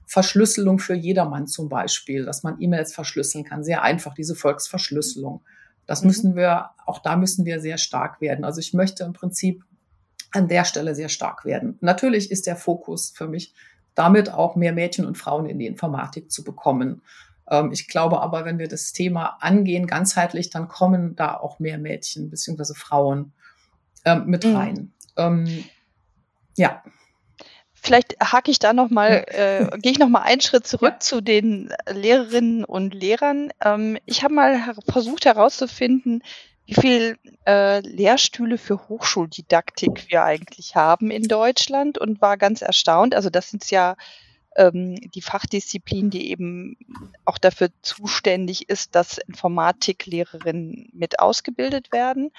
Verschlüsselung 0.05 0.79
für 0.79 0.95
jedermann 0.95 1.47
zum 1.47 1.67
Beispiel, 1.67 2.25
dass 2.25 2.43
man 2.43 2.59
E-Mails 2.61 2.93
verschlüsseln 2.93 3.43
kann, 3.43 3.63
sehr 3.63 3.83
einfach, 3.83 4.13
diese 4.13 4.35
Volksverschlüsselung. 4.35 5.41
Das 5.85 6.01
mhm. 6.01 6.07
müssen 6.07 6.35
wir, 6.35 6.69
auch 6.85 6.99
da 6.99 7.17
müssen 7.17 7.45
wir 7.45 7.59
sehr 7.59 7.77
stark 7.77 8.21
werden. 8.21 8.45
Also 8.45 8.61
ich 8.61 8.73
möchte 8.73 9.03
im 9.03 9.13
Prinzip 9.13 9.63
an 10.31 10.47
der 10.47 10.65
Stelle 10.65 10.95
sehr 10.95 11.09
stark 11.09 11.45
werden. 11.45 11.77
Natürlich 11.81 12.31
ist 12.31 12.47
der 12.47 12.55
Fokus 12.55 13.11
für 13.15 13.27
mich 13.27 13.53
damit 13.95 14.31
auch 14.31 14.55
mehr 14.55 14.73
Mädchen 14.73 15.05
und 15.05 15.17
Frauen 15.17 15.47
in 15.47 15.57
die 15.57 15.65
Informatik 15.65 16.31
zu 16.31 16.43
bekommen. 16.43 17.01
Ähm, 17.49 17.71
ich 17.71 17.87
glaube 17.87 18.21
aber, 18.21 18.45
wenn 18.45 18.59
wir 18.59 18.67
das 18.67 18.93
Thema 18.93 19.37
angehen, 19.39 19.87
ganzheitlich, 19.87 20.49
dann 20.49 20.67
kommen 20.67 21.15
da 21.15 21.35
auch 21.35 21.59
mehr 21.59 21.77
Mädchen 21.77 22.29
bzw. 22.29 22.73
Frauen 22.75 23.33
ähm, 24.05 24.25
mit 24.27 24.45
mhm. 24.45 24.55
rein. 24.55 24.93
Mhm. 25.17 25.63
ja. 26.57 26.83
Vielleicht 27.73 28.17
hake 28.19 28.51
ich 28.51 28.59
da 28.59 28.73
noch 28.73 28.89
mal, 28.89 29.23
äh, 29.27 29.77
gehe 29.79 29.91
ich 29.91 29.99
noch 29.99 30.09
mal 30.09 30.21
einen 30.21 30.41
Schritt 30.41 30.67
zurück 30.67 30.95
ja. 30.95 30.99
zu 30.99 31.21
den 31.21 31.73
Lehrerinnen 31.89 32.65
und 32.65 32.93
Lehrern. 32.93 33.51
Ähm, 33.63 33.97
ich 34.05 34.23
habe 34.23 34.33
mal 34.33 34.75
versucht 34.89 35.25
herauszufinden, 35.25 36.21
wie 36.67 36.73
viel 36.73 37.17
äh, 37.47 37.79
Lehrstühle 37.79 38.57
für 38.57 38.89
Hochschuldidaktik 38.89 40.07
wir 40.09 40.23
eigentlich 40.23 40.75
haben 40.75 41.11
in 41.11 41.23
Deutschland 41.23 41.97
und 41.97 42.21
war 42.21 42.37
ganz 42.37 42.61
erstaunt. 42.61 43.15
Also 43.15 43.29
das 43.29 43.49
sind 43.49 43.71
ja 43.71 43.95
ähm, 44.57 44.95
die 45.15 45.21
Fachdisziplin, 45.21 46.09
die 46.09 46.29
eben 46.29 46.77
auch 47.23 47.37
dafür 47.37 47.69
zuständig 47.81 48.69
ist, 48.69 48.95
dass 48.95 49.17
Informatiklehrerinnen 49.17 50.89
mit 50.91 51.19
ausgebildet 51.19 51.93
werden. 51.93 52.31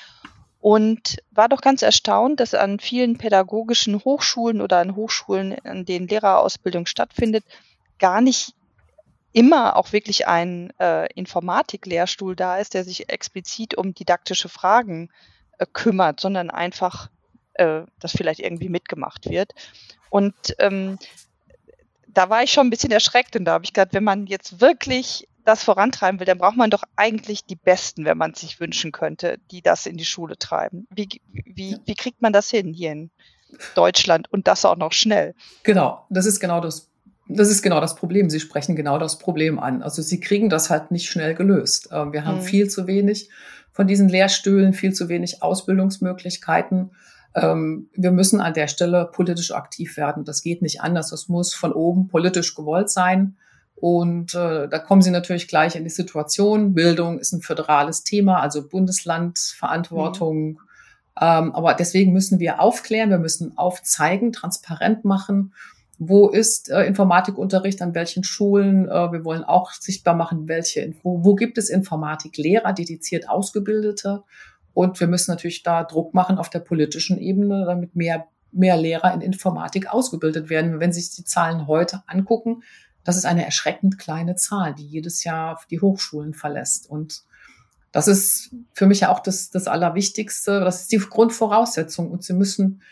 Und 0.61 1.19
war 1.31 1.49
doch 1.49 1.63
ganz 1.63 1.81
erstaunt, 1.81 2.41
dass 2.41 2.53
an 2.53 2.81
vielen 2.81 3.17
pädagogischen 3.17 4.05
Hochschulen 4.05 4.61
oder 4.61 4.79
an 4.79 4.95
Hochschulen, 4.95 5.57
an 5.65 5.87
denen 5.87 6.09
Lehrerausbildung 6.09 6.85
stattfindet, 6.85 7.45
gar 7.99 8.21
nicht 8.21 8.55
immer 9.33 9.77
auch 9.77 9.93
wirklich 9.93 10.27
ein 10.27 10.73
äh, 10.79 11.13
Informatik-Lehrstuhl 11.15 12.35
da 12.37 12.59
ist, 12.59 12.75
der 12.75 12.85
sich 12.85 13.09
explizit 13.11 13.75
um 13.77 13.95
didaktische 13.95 14.49
Fragen 14.49 15.11
äh, 15.59 15.67
kümmert, 15.73 16.21
sondern 16.21 16.51
einfach, 16.51 17.11
äh, 17.55 17.83
dass 18.01 18.13
vielleicht 18.13 18.41
irgendwie 18.41 18.69
mitgemacht 18.69 19.29
wird. 19.29 19.53
Und 20.11 20.35
ähm, 20.59 20.99
da 22.07 22.31
war 22.31 22.43
ich 22.43 22.53
schon 22.53 22.67
ein 22.67 22.71
bisschen 22.71 22.91
erschreckt 22.91 23.37
und 23.37 23.45
da 23.45 23.53
habe 23.53 23.65
ich 23.65 23.73
gedacht, 23.73 23.93
wenn 23.93 24.05
man 24.05 24.27
jetzt 24.27 24.61
wirklich 24.61 25.29
das 25.45 25.65
vorantreiben 25.65 26.21
will, 26.21 26.27
dann 26.27 26.39
braucht 26.39 26.57
man 26.57 26.71
doch 26.71 26.83
eigentlich 26.97 27.45
die 27.45 27.57
Besten, 27.57 28.05
wenn 28.05 28.19
man 28.19 28.35
sich 28.35 28.61
wünschen 28.61 28.93
könnte, 28.93 29.39
die 29.51 29.63
das 29.63 29.87
in 29.87 29.97
die 29.97 30.05
Schule 30.05 30.37
treiben. 30.37 30.87
Wie, 30.91 31.09
wie, 31.33 31.79
wie 31.87 31.95
kriegt 31.95 32.21
man 32.21 32.33
das 32.33 32.51
hin 32.51 32.75
hier 32.75 32.93
in 32.93 33.11
Deutschland 33.75 34.31
und 34.31 34.47
das 34.47 34.65
auch 34.65 34.77
noch 34.77 34.93
schnell? 34.93 35.35
Genau, 35.63 36.05
das 36.11 36.27
ist 36.27 36.41
genau 36.41 36.61
das 36.61 36.88
das 37.29 37.51
ist 37.51 37.63
genau 37.63 37.81
das 37.81 37.95
Problem. 37.95 38.31
Sie 38.31 38.41
sprechen 38.41 38.75
genau 38.75 38.99
das 38.99 39.19
Problem 39.19 39.59
an. 39.59 39.83
Also 39.83 40.03
sie 40.03 40.21
kriegen 40.21 40.49
das 40.49 40.71
halt 40.71 40.91
nicht 40.91 41.11
schnell 41.11 41.35
gelöst. 41.35 41.91
Ähm, 41.93 42.13
wir 42.13 42.25
haben 42.25 42.39
mhm. 42.39 42.43
viel 42.43 42.69
zu 42.69 42.87
wenig 42.87 43.29
von 43.73 43.87
diesen 43.87 44.09
Lehrstühlen, 44.09 44.73
viel 44.73 44.93
zu 44.93 45.09
wenig 45.09 45.43
Ausbildungsmöglichkeiten. 45.43 46.91
Ähm, 47.35 47.91
wir 47.95 48.11
müssen 48.11 48.41
an 48.41 48.55
der 48.55 48.67
Stelle 48.67 49.11
politisch 49.13 49.53
aktiv 49.53 49.97
werden. 49.97 50.25
Das 50.25 50.43
geht 50.43 50.63
nicht 50.63 50.81
anders. 50.81 51.11
Das 51.11 51.29
muss 51.29 51.55
von 51.55 51.73
oben 51.73 52.09
politisch 52.09 52.55
gewollt 52.55 52.89
sein. 52.89 53.37
Und 53.75 54.35
äh, 54.35 54.69
da 54.69 54.79
kommen 54.81 55.03
Sie 55.03 55.13
natürlich 55.13 55.47
gleich 55.47 55.77
in 55.77 55.85
die 55.85 55.91
Situation. 55.91 56.75
Bildung 56.75 57.21
ist 57.21 57.33
ein 57.33 57.43
föderales 57.43 58.03
Thema, 58.03 58.41
also 58.41 58.67
Bundeslandverantwortung. 58.67 60.45
Mhm. 60.47 60.59
Ähm, 61.21 61.55
aber 61.55 61.75
deswegen 61.75 62.13
müssen 62.13 62.41
wir 62.41 62.61
aufklären, 62.61 63.11
wir 63.11 63.19
müssen 63.19 63.57
aufzeigen, 63.57 64.33
transparent 64.33 65.05
machen 65.05 65.53
wo 65.99 66.29
ist 66.29 66.71
äh, 66.71 66.85
Informatikunterricht, 66.85 67.83
an 67.83 67.95
welchen 67.95 68.23
Schulen. 68.23 68.89
Äh, 68.89 69.13
wir 69.13 69.25
wollen 69.25 69.45
auch 69.45 69.73
sichtbar 69.73 70.15
machen, 70.15 70.49
welche, 70.49 70.95
wo, 71.03 71.25
wo 71.25 71.35
gibt 71.35 71.59
es 71.59 71.71
Informatiklehrer, 71.71 72.73
dediziert 72.73 73.29
Ausgebildete. 73.29 74.23
Und 74.75 75.01
wir 75.01 75.09
müssen 75.09 75.33
natürlich 75.33 75.65
da 75.65 75.83
Druck 75.83 76.15
machen 76.15 76.39
auf 76.39 76.51
der 76.51 76.61
politischen 76.61 77.19
Ebene, 77.19 77.65
damit 77.67 77.97
mehr, 77.97 78.29
mehr 78.53 78.77
Lehrer 78.77 79.13
in 79.13 79.21
Informatik 79.21 79.93
ausgebildet 79.93 80.51
werden. 80.51 80.79
Wenn 80.79 80.93
Sie 80.93 81.01
sich 81.01 81.17
die 81.17 81.25
Zahlen 81.25 81.67
heute 81.67 82.05
angucken, 82.07 82.63
das 83.03 83.17
ist 83.17 83.25
eine 83.25 83.45
erschreckend 83.45 83.99
kleine 83.99 84.37
Zahl, 84.37 84.75
die 84.75 84.87
jedes 84.87 85.25
Jahr 85.25 85.61
die 85.71 85.81
Hochschulen 85.81 86.33
verlässt. 86.33 86.89
Und 86.89 87.25
das 87.91 88.07
ist 88.07 88.55
für 88.73 88.87
mich 88.87 89.01
ja 89.01 89.09
auch 89.09 89.21
das, 89.21 89.51
das 89.51 89.67
Allerwichtigste. 89.67 90.61
Das 90.61 90.83
ist 90.83 90.93
die 90.93 90.99
Grundvoraussetzung. 90.99 92.13
Und 92.13 92.23
Sie 92.23 92.35
müssen 92.35 92.83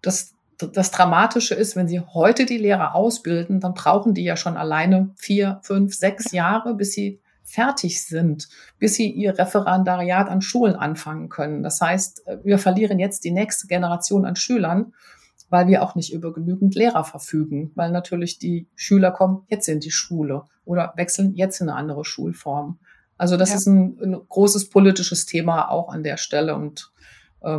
das 0.00 0.35
das 0.58 0.90
Dramatische 0.90 1.54
ist, 1.54 1.76
wenn 1.76 1.88
Sie 1.88 2.00
heute 2.00 2.46
die 2.46 2.58
Lehrer 2.58 2.94
ausbilden, 2.94 3.60
dann 3.60 3.74
brauchen 3.74 4.14
die 4.14 4.24
ja 4.24 4.36
schon 4.36 4.56
alleine 4.56 5.10
vier, 5.16 5.60
fünf, 5.62 5.94
sechs 5.94 6.32
Jahre, 6.32 6.74
bis 6.74 6.92
sie 6.92 7.20
fertig 7.46 8.04
sind, 8.04 8.48
bis 8.78 8.94
sie 8.94 9.10
ihr 9.10 9.38
Referendariat 9.38 10.28
an 10.28 10.42
Schulen 10.42 10.74
anfangen 10.74 11.28
können. 11.28 11.62
Das 11.62 11.80
heißt, 11.80 12.24
wir 12.42 12.58
verlieren 12.58 12.98
jetzt 12.98 13.24
die 13.24 13.30
nächste 13.30 13.68
Generation 13.68 14.26
an 14.26 14.34
Schülern, 14.36 14.92
weil 15.48 15.68
wir 15.68 15.82
auch 15.82 15.94
nicht 15.94 16.12
über 16.12 16.32
genügend 16.32 16.74
Lehrer 16.74 17.04
verfügen, 17.04 17.70
weil 17.76 17.92
natürlich 17.92 18.38
die 18.38 18.68
Schüler 18.74 19.12
kommen 19.12 19.46
jetzt 19.48 19.68
in 19.68 19.78
die 19.78 19.92
Schule 19.92 20.42
oder 20.64 20.92
wechseln 20.96 21.34
jetzt 21.34 21.60
in 21.60 21.68
eine 21.68 21.78
andere 21.78 22.04
Schulform. 22.04 22.78
Also 23.16 23.36
das 23.36 23.50
ja. 23.50 23.56
ist 23.56 23.66
ein, 23.66 23.96
ein, 24.02 24.20
großes 24.28 24.68
politisches 24.68 25.24
Thema 25.24 25.70
auch 25.70 25.88
an 25.88 26.02
der 26.02 26.16
Stelle 26.16 26.56
und 26.56 26.90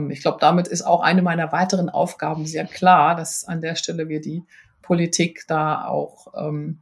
ich 0.09 0.21
glaube, 0.21 0.37
damit 0.41 0.67
ist 0.67 0.83
auch 0.83 1.01
eine 1.01 1.21
meiner 1.21 1.51
weiteren 1.51 1.89
Aufgaben 1.89 2.45
sehr 2.45 2.65
klar, 2.65 3.15
dass 3.15 3.45
an 3.45 3.61
der 3.61 3.75
Stelle 3.75 4.09
wir 4.09 4.21
die 4.21 4.43
Politik 4.81 5.45
da 5.47 5.85
auch 5.85 6.27
ähm, 6.35 6.79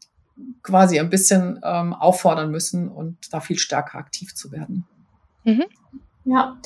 quasi 0.63 0.99
ein 0.99 1.09
bisschen 1.09 1.59
ähm, 1.63 1.93
auffordern 1.93 2.51
müssen 2.51 2.89
und 2.89 3.33
da 3.33 3.39
viel 3.39 3.57
stärker 3.57 3.97
aktiv 3.97 4.35
zu 4.35 4.51
werden. 4.51 4.85
Mhm. 5.43 5.65
Ja, 6.25 6.57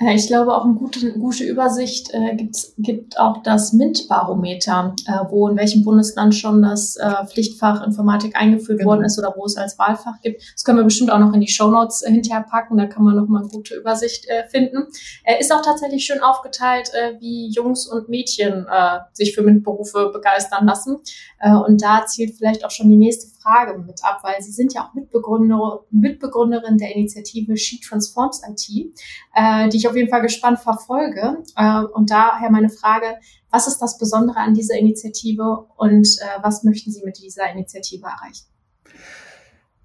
ich 0.00 0.28
glaube, 0.28 0.54
auch 0.54 0.64
eine 0.64 0.74
gute, 0.74 1.12
gute 1.18 1.42
Übersicht 1.42 2.14
äh, 2.14 2.36
gibt's, 2.36 2.72
gibt 2.78 3.18
auch 3.18 3.42
das 3.42 3.72
MINT-Barometer, 3.72 4.94
äh, 5.06 5.12
wo 5.28 5.48
in 5.48 5.56
welchem 5.56 5.82
Bundesland 5.84 6.36
schon 6.36 6.62
das 6.62 6.96
äh, 6.96 7.26
Pflichtfach 7.26 7.84
Informatik 7.84 8.36
eingeführt 8.36 8.78
genau. 8.78 8.90
worden 8.90 9.04
ist 9.04 9.18
oder 9.18 9.34
wo 9.36 9.44
es 9.44 9.56
als 9.56 9.76
Wahlfach 9.76 10.20
gibt. 10.22 10.40
Das 10.54 10.62
können 10.62 10.78
wir 10.78 10.84
bestimmt 10.84 11.10
auch 11.10 11.18
noch 11.18 11.32
in 11.32 11.40
die 11.40 11.48
Shownotes 11.48 12.02
äh, 12.02 12.12
hinterher 12.12 12.44
packen, 12.48 12.76
da 12.76 12.86
kann 12.86 13.02
man 13.02 13.16
noch 13.16 13.26
mal 13.26 13.40
eine 13.40 13.48
gute 13.48 13.74
Übersicht 13.74 14.28
äh, 14.28 14.48
finden. 14.48 14.86
Er 15.24 15.40
ist 15.40 15.52
auch 15.52 15.62
tatsächlich 15.62 16.04
schön 16.04 16.20
aufgeteilt, 16.20 16.92
äh, 16.94 17.20
wie 17.20 17.48
Jungs 17.48 17.88
und 17.88 18.08
Mädchen 18.08 18.66
äh, 18.70 18.98
sich 19.14 19.34
für 19.34 19.42
MINT-Berufe 19.42 20.10
begeistern 20.12 20.64
lassen. 20.64 20.98
Äh, 21.40 21.54
und 21.54 21.82
da 21.82 22.06
zielt 22.06 22.36
vielleicht 22.36 22.64
auch 22.64 22.70
schon 22.70 22.88
die 22.88 22.96
nächste 22.96 23.26
Frage 23.26 23.37
mit 23.84 24.04
ab, 24.04 24.20
weil 24.22 24.40
Sie 24.40 24.52
sind 24.52 24.74
ja 24.74 24.82
auch 24.82 24.94
Mitbegründer, 24.94 25.84
Mitbegründerin 25.90 26.78
der 26.78 26.94
Initiative 26.94 27.56
She 27.56 27.80
Transforms 27.80 28.42
IT, 28.48 28.92
äh, 29.34 29.68
die 29.68 29.76
ich 29.76 29.88
auf 29.88 29.96
jeden 29.96 30.10
Fall 30.10 30.22
gespannt 30.22 30.60
verfolge. 30.60 31.42
Äh, 31.56 31.82
und 31.84 32.10
daher 32.10 32.50
meine 32.50 32.68
Frage, 32.68 33.16
was 33.50 33.66
ist 33.66 33.78
das 33.78 33.98
Besondere 33.98 34.38
an 34.38 34.54
dieser 34.54 34.78
Initiative 34.78 35.66
und 35.76 36.06
äh, 36.06 36.42
was 36.42 36.64
möchten 36.64 36.92
Sie 36.92 37.02
mit 37.04 37.18
dieser 37.18 37.50
Initiative 37.50 38.06
erreichen? 38.06 38.46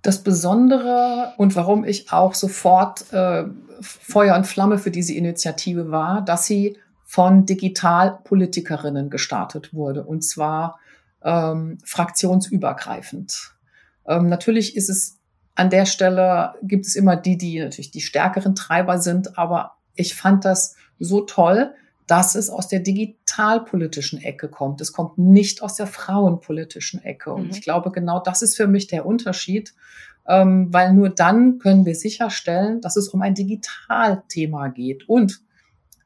Das 0.02 0.22
Besondere 0.22 1.34
und 1.38 1.56
warum 1.56 1.86
ich 1.86 2.12
auch 2.12 2.34
sofort 2.34 3.12
äh, 3.14 3.46
Feuer 3.80 4.36
und 4.36 4.46
Flamme 4.46 4.78
für 4.78 4.92
diese 4.92 5.14
Initiative 5.14 5.92
war, 5.92 6.22
dass 6.22 6.46
sie 6.46 6.78
von 7.06 7.46
Digitalpolitikerinnen 7.46 9.10
gestartet 9.10 9.74
wurde 9.74 10.04
und 10.04 10.24
zwar 10.24 10.80
ähm, 11.24 11.78
fraktionsübergreifend. 11.86 13.53
Ähm, 14.08 14.28
natürlich 14.28 14.76
ist 14.76 14.90
es 14.90 15.20
an 15.56 15.70
der 15.70 15.86
Stelle 15.86 16.56
gibt 16.64 16.86
es 16.86 16.96
immer 16.96 17.16
die, 17.16 17.38
die 17.38 17.60
natürlich 17.60 17.92
die 17.92 18.02
stärkeren 18.02 18.56
Treiber 18.56 18.98
sind, 18.98 19.38
aber 19.38 19.74
ich 19.96 20.16
fand 20.16 20.46
das 20.46 20.76
so 21.00 21.22
toll, 21.22 21.74
dass 22.08 22.36
es 22.36 22.50
aus 22.50 22.68
der 22.68 22.80
digitalpolitischen 22.80 24.22
Ecke 24.22 24.50
kommt. 24.50 24.82
Es 24.82 24.92
kommt 24.92 25.18
nicht 25.18 25.62
aus 25.62 25.76
der 25.76 25.88
frauenpolitischen 25.88 27.04
Ecke. 27.04 27.32
Und 27.32 27.46
mhm. 27.46 27.52
ich 27.52 27.62
glaube, 27.62 27.92
genau 27.92 28.20
das 28.20 28.42
ist 28.42 28.58
für 28.58 28.68
mich 28.68 28.88
der 28.88 29.06
Unterschied, 29.06 29.74
ähm, 30.28 30.74
weil 30.74 30.94
nur 30.94 31.10
dann 31.10 31.60
können 31.60 31.86
wir 31.86 31.96
sicherstellen, 31.96 32.82
dass 32.82 32.98
es 32.98 33.08
um 33.08 33.22
ein 33.22 33.36
Digitalthema 33.36 34.70
geht 34.70 35.08
und 35.08 35.42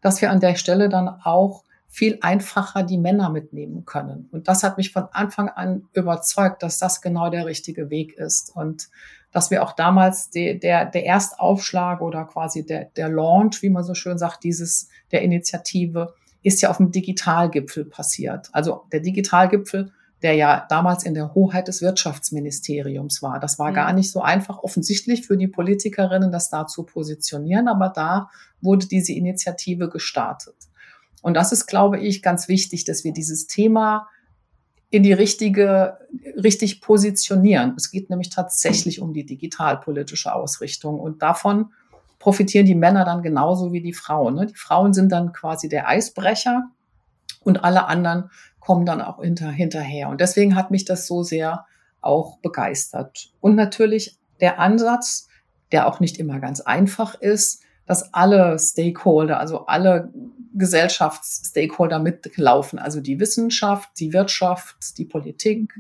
dass 0.02 0.22
wir 0.22 0.30
an 0.30 0.40
der 0.40 0.56
Stelle 0.56 0.90
dann 0.90 1.08
auch 1.08 1.64
viel 1.98 2.20
einfacher 2.22 2.84
die 2.84 3.00
Männer 3.00 3.32
mitnehmen 3.32 3.84
können. 3.84 4.30
Und 4.32 4.48
das 4.48 4.62
hat 4.62 4.78
mich 4.78 4.92
von 4.92 5.06
Anfang 5.14 5.50
an 5.50 5.88
überzeugt, 5.94 6.62
dass 6.62 6.78
das 6.78 7.02
genau 7.02 7.32
der 7.32 7.48
richtige 7.48 7.90
Weg 7.90 8.14
ist. 8.14 8.56
Und 8.56 8.90
dass 9.32 9.50
wir 9.50 9.64
auch 9.64 9.72
damals 9.72 10.30
die, 10.30 10.60
der, 10.60 10.86
der 10.86 11.08
Erstaufschlag 11.08 12.02
oder 12.02 12.26
quasi 12.26 12.64
der, 12.64 12.86
der 12.96 13.10
Launch, 13.10 13.64
wie 13.64 13.72
man 13.72 13.84
so 13.84 13.96
schön 13.96 14.20
sagt, 14.20 14.44
dieses, 14.44 14.90
der 15.12 15.24
Initiative, 15.24 16.14
ist 16.44 16.62
ja 16.62 16.70
auf 16.70 16.78
dem 16.78 16.92
Digitalgipfel 16.92 17.86
passiert. 17.86 18.50
Also 18.52 18.84
der 18.92 19.00
Digitalgipfel, 19.00 19.92
der 20.22 20.36
ja 20.36 20.68
damals 20.70 21.04
in 21.04 21.16
der 21.16 21.34
Hoheit 21.34 21.68
des 21.68 21.82
Wirtschaftsministeriums 21.82 23.24
war. 23.24 23.40
Das 23.40 23.58
war 23.58 23.72
mhm. 23.72 23.74
gar 23.74 23.94
nicht 23.94 24.12
so 24.12 24.22
einfach 24.22 24.60
offensichtlich 24.60 25.26
für 25.26 25.36
die 25.36 25.48
Politikerinnen, 25.48 26.32
das 26.32 26.52
da 26.52 26.68
zu 26.68 26.84
positionieren, 26.84 27.68
aber 27.68 27.90
da 27.90 28.30
wurde 28.62 28.86
diese 28.86 29.14
Initiative 29.14 29.90
gestartet. 29.90 30.54
Und 31.22 31.34
das 31.34 31.52
ist, 31.52 31.66
glaube 31.68 32.00
ich, 32.00 32.22
ganz 32.22 32.48
wichtig, 32.48 32.86
dass 32.86 33.04
wir 33.04 33.14
dieses 33.14 33.48
Thema 33.48 34.08
in 34.90 35.04
die 35.04 35.14
richtige, 35.14 35.98
richtig 36.42 36.82
positionieren. 36.82 37.74
Es 37.76 37.92
geht 37.92 38.10
nämlich 38.10 38.30
tatsächlich 38.30 39.02
um 39.02 39.14
die 39.14 39.26
digitalpolitische 39.26 40.34
Ausrichtung 40.34 41.00
und 41.00 41.22
davon 41.22 41.72
profitieren 42.20 42.66
die 42.66 42.76
Männer 42.76 43.06
dann 43.06 43.22
genauso 43.22 43.74
wie 43.74 43.82
die 43.82 43.94
Frauen. 43.94 44.36
Ne? 44.36 44.48
Die 44.48 44.56
Frauen 44.56 44.94
sind 44.94 45.12
dann 45.12 45.34
quasi 45.34 45.70
der 45.70 45.88
Eisbrecher 45.88 46.70
und 47.42 47.64
alle 47.64 47.86
anderen 47.86 48.30
kommen 48.60 48.86
dann 48.86 49.02
auch 49.02 49.22
hinter, 49.22 49.50
hinterher. 49.50 50.10
Und 50.10 50.22
deswegen 50.22 50.56
hat 50.56 50.72
mich 50.72 50.86
das 50.86 51.08
so 51.08 51.24
sehr 51.24 51.66
auch 52.02 52.40
begeistert. 52.40 53.32
Und 53.40 53.56
natürlich 53.56 54.18
der 54.40 54.60
Ansatz, 54.60 55.28
der 55.72 55.88
auch 55.88 56.00
nicht 56.00 56.18
immer 56.18 56.40
ganz 56.40 56.62
einfach 56.62 57.16
ist, 57.16 57.64
dass 57.88 58.14
alle 58.14 58.60
Stakeholder, 58.60 59.40
also 59.40 59.66
alle 59.66 60.14
Gesellschaftsstakeholder 60.54 62.00
mitlaufen, 62.00 62.78
also 62.80 63.00
die 63.02 63.20
Wissenschaft, 63.20 63.90
die 64.00 64.14
Wirtschaft, 64.14 64.98
die 64.98 65.06
Politik, 65.06 65.74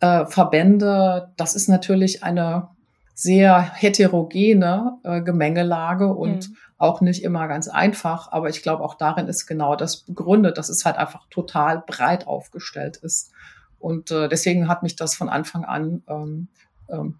äh, 0.00 0.26
Verbände. 0.26 1.32
Das 1.36 1.54
ist 1.54 1.68
natürlich 1.68 2.22
eine 2.22 2.68
sehr 3.14 3.60
heterogene 3.60 4.98
äh, 5.02 5.20
Gemengelage 5.22 6.14
und 6.14 6.50
mhm. 6.50 6.56
auch 6.78 7.00
nicht 7.00 7.24
immer 7.24 7.48
ganz 7.48 7.66
einfach. 7.66 8.30
Aber 8.30 8.48
ich 8.48 8.62
glaube, 8.62 8.84
auch 8.84 8.94
darin 8.94 9.26
ist 9.26 9.46
genau 9.46 9.74
das 9.74 9.96
begründet, 9.96 10.56
dass 10.56 10.68
es 10.68 10.84
halt 10.84 10.96
einfach 10.96 11.26
total 11.28 11.82
breit 11.84 12.28
aufgestellt 12.28 12.98
ist. 12.98 13.32
Und 13.80 14.12
äh, 14.12 14.28
deswegen 14.28 14.68
hat 14.68 14.84
mich 14.84 14.94
das 14.94 15.16
von 15.16 15.28
Anfang 15.28 15.64
an 15.64 16.02
ähm, 16.08 16.48
ähm, 16.88 17.18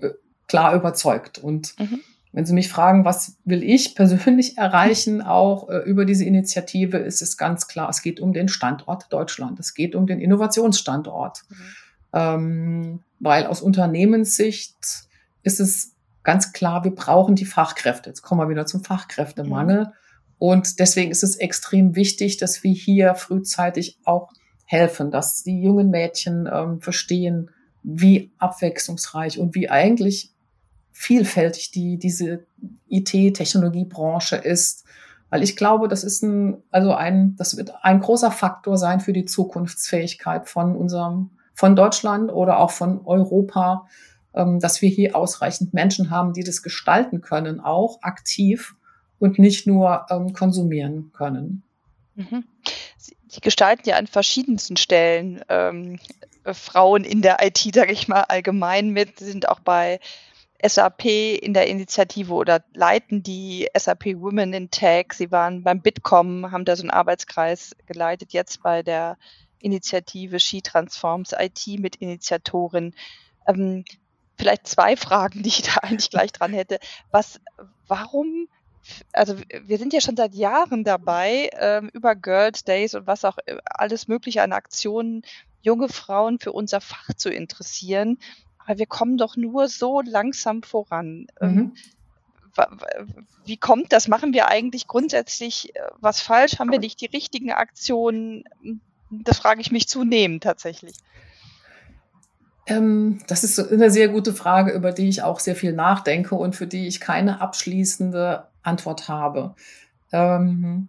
äh, 0.00 0.10
klar 0.48 0.74
überzeugt. 0.74 1.38
Und 1.38 1.78
mhm. 1.78 2.00
Wenn 2.36 2.44
Sie 2.44 2.52
mich 2.52 2.68
fragen, 2.68 3.06
was 3.06 3.38
will 3.46 3.62
ich 3.62 3.94
persönlich 3.94 4.58
erreichen, 4.58 5.22
auch 5.22 5.70
äh, 5.70 5.78
über 5.78 6.04
diese 6.04 6.26
Initiative, 6.26 6.98
ist 6.98 7.22
es 7.22 7.38
ganz 7.38 7.66
klar, 7.66 7.88
es 7.88 8.02
geht 8.02 8.20
um 8.20 8.34
den 8.34 8.48
Standort 8.48 9.10
Deutschland. 9.10 9.58
Es 9.58 9.72
geht 9.72 9.94
um 9.94 10.06
den 10.06 10.20
Innovationsstandort. 10.20 11.44
Mhm. 11.48 11.56
Ähm, 12.12 13.00
weil 13.20 13.46
aus 13.46 13.62
Unternehmenssicht 13.62 14.76
ist 15.44 15.60
es 15.60 15.94
ganz 16.24 16.52
klar, 16.52 16.84
wir 16.84 16.94
brauchen 16.94 17.36
die 17.36 17.46
Fachkräfte. 17.46 18.10
Jetzt 18.10 18.20
kommen 18.20 18.42
wir 18.42 18.50
wieder 18.50 18.66
zum 18.66 18.84
Fachkräftemangel. 18.84 19.86
Mhm. 19.86 19.92
Und 20.36 20.78
deswegen 20.78 21.12
ist 21.12 21.22
es 21.22 21.36
extrem 21.36 21.96
wichtig, 21.96 22.36
dass 22.36 22.62
wir 22.62 22.74
hier 22.74 23.14
frühzeitig 23.14 23.98
auch 24.04 24.30
helfen, 24.66 25.10
dass 25.10 25.42
die 25.42 25.62
jungen 25.62 25.88
Mädchen 25.88 26.46
ähm, 26.52 26.82
verstehen, 26.82 27.50
wie 27.82 28.30
abwechslungsreich 28.36 29.38
und 29.38 29.54
wie 29.54 29.70
eigentlich 29.70 30.35
vielfältig 30.98 31.70
die, 31.72 31.98
diese 31.98 32.46
IT-Technologiebranche 32.88 34.36
ist. 34.36 34.84
Weil 35.28 35.42
ich 35.42 35.54
glaube, 35.54 35.88
das 35.88 36.04
ist 36.04 36.22
ein, 36.22 36.62
also 36.70 36.94
ein, 36.94 37.36
das 37.36 37.58
wird 37.58 37.74
ein 37.82 38.00
großer 38.00 38.30
Faktor 38.30 38.78
sein 38.78 39.00
für 39.00 39.12
die 39.12 39.26
Zukunftsfähigkeit 39.26 40.48
von 40.48 40.74
unserem, 40.74 41.32
von 41.52 41.76
Deutschland 41.76 42.32
oder 42.32 42.58
auch 42.60 42.70
von 42.70 43.04
Europa, 43.04 43.86
ähm, 44.32 44.58
dass 44.58 44.80
wir 44.80 44.88
hier 44.88 45.14
ausreichend 45.14 45.74
Menschen 45.74 46.10
haben, 46.10 46.32
die 46.32 46.44
das 46.44 46.62
gestalten 46.62 47.20
können, 47.20 47.60
auch 47.60 48.02
aktiv 48.02 48.74
und 49.18 49.38
nicht 49.38 49.66
nur 49.66 50.06
ähm, 50.08 50.32
konsumieren 50.32 51.10
können. 51.12 51.62
Mhm. 52.14 52.44
Sie 53.28 53.40
gestalten 53.42 53.86
ja 53.86 53.96
an 53.96 54.06
verschiedensten 54.06 54.78
Stellen 54.78 55.42
ähm, 55.50 55.98
Frauen 56.54 57.04
in 57.04 57.20
der 57.20 57.44
IT, 57.44 57.58
sage 57.74 57.92
ich 57.92 58.08
mal, 58.08 58.22
allgemein 58.22 58.90
mit, 58.90 59.18
Sie 59.18 59.26
sind 59.26 59.48
auch 59.50 59.60
bei 59.60 60.00
SAP 60.64 61.04
in 61.04 61.54
der 61.54 61.66
Initiative 61.68 62.32
oder 62.32 62.64
leiten 62.74 63.22
die 63.22 63.68
SAP 63.76 64.06
Women 64.16 64.52
in 64.52 64.70
Tech. 64.70 65.12
Sie 65.12 65.30
waren 65.30 65.62
beim 65.62 65.82
Bitkom, 65.82 66.50
haben 66.50 66.64
da 66.64 66.76
so 66.76 66.82
einen 66.82 66.90
Arbeitskreis 66.90 67.76
geleitet, 67.86 68.32
jetzt 68.32 68.62
bei 68.62 68.82
der 68.82 69.18
Initiative 69.58 70.40
She 70.40 70.62
Transforms 70.62 71.32
IT 71.32 71.66
mit 71.78 71.96
Initiatorin. 71.96 72.94
Ähm, 73.46 73.84
vielleicht 74.38 74.66
zwei 74.66 74.96
Fragen, 74.96 75.42
die 75.42 75.48
ich 75.48 75.62
da 75.62 75.78
eigentlich 75.82 76.10
gleich 76.10 76.32
dran 76.32 76.52
hätte. 76.52 76.78
Was, 77.10 77.40
warum, 77.86 78.48
also 79.12 79.36
wir 79.64 79.78
sind 79.78 79.92
ja 79.92 80.00
schon 80.00 80.16
seit 80.16 80.34
Jahren 80.34 80.84
dabei, 80.84 81.50
ähm, 81.58 81.90
über 81.92 82.14
Girls 82.14 82.64
Days 82.64 82.94
und 82.94 83.06
was 83.06 83.24
auch 83.24 83.38
äh, 83.46 83.56
alles 83.64 84.08
mögliche 84.08 84.42
an 84.42 84.52
Aktionen 84.52 85.22
junge 85.62 85.88
Frauen 85.88 86.38
für 86.38 86.52
unser 86.52 86.80
Fach 86.80 87.12
zu 87.14 87.28
interessieren 87.28 88.18
aber 88.66 88.78
wir 88.78 88.86
kommen 88.86 89.16
doch 89.16 89.36
nur 89.36 89.68
so 89.68 90.00
langsam 90.00 90.62
voran. 90.62 91.28
Ähm, 91.40 91.54
mhm. 91.54 91.72
wie 93.44 93.56
kommt 93.56 93.92
das? 93.92 94.08
Machen 94.08 94.32
wir 94.32 94.48
eigentlich 94.48 94.86
grundsätzlich 94.86 95.74
äh, 95.74 95.80
was 96.00 96.20
falsch? 96.20 96.58
Haben 96.58 96.72
wir 96.72 96.80
nicht 96.80 97.00
die 97.00 97.06
richtigen 97.06 97.52
Aktionen? 97.52 98.44
Das 99.10 99.38
frage 99.38 99.60
ich 99.60 99.70
mich 99.70 99.88
zunehmend 99.88 100.42
tatsächlich. 100.42 100.96
Ähm, 102.66 103.20
das 103.28 103.44
ist 103.44 103.60
eine 103.60 103.90
sehr 103.90 104.08
gute 104.08 104.32
Frage, 104.32 104.72
über 104.72 104.90
die 104.90 105.08
ich 105.08 105.22
auch 105.22 105.38
sehr 105.38 105.54
viel 105.54 105.72
nachdenke 105.72 106.34
und 106.34 106.56
für 106.56 106.66
die 106.66 106.88
ich 106.88 107.00
keine 107.00 107.40
abschließende 107.40 108.48
Antwort 108.62 109.08
habe. 109.08 109.54
Ähm, 110.12 110.88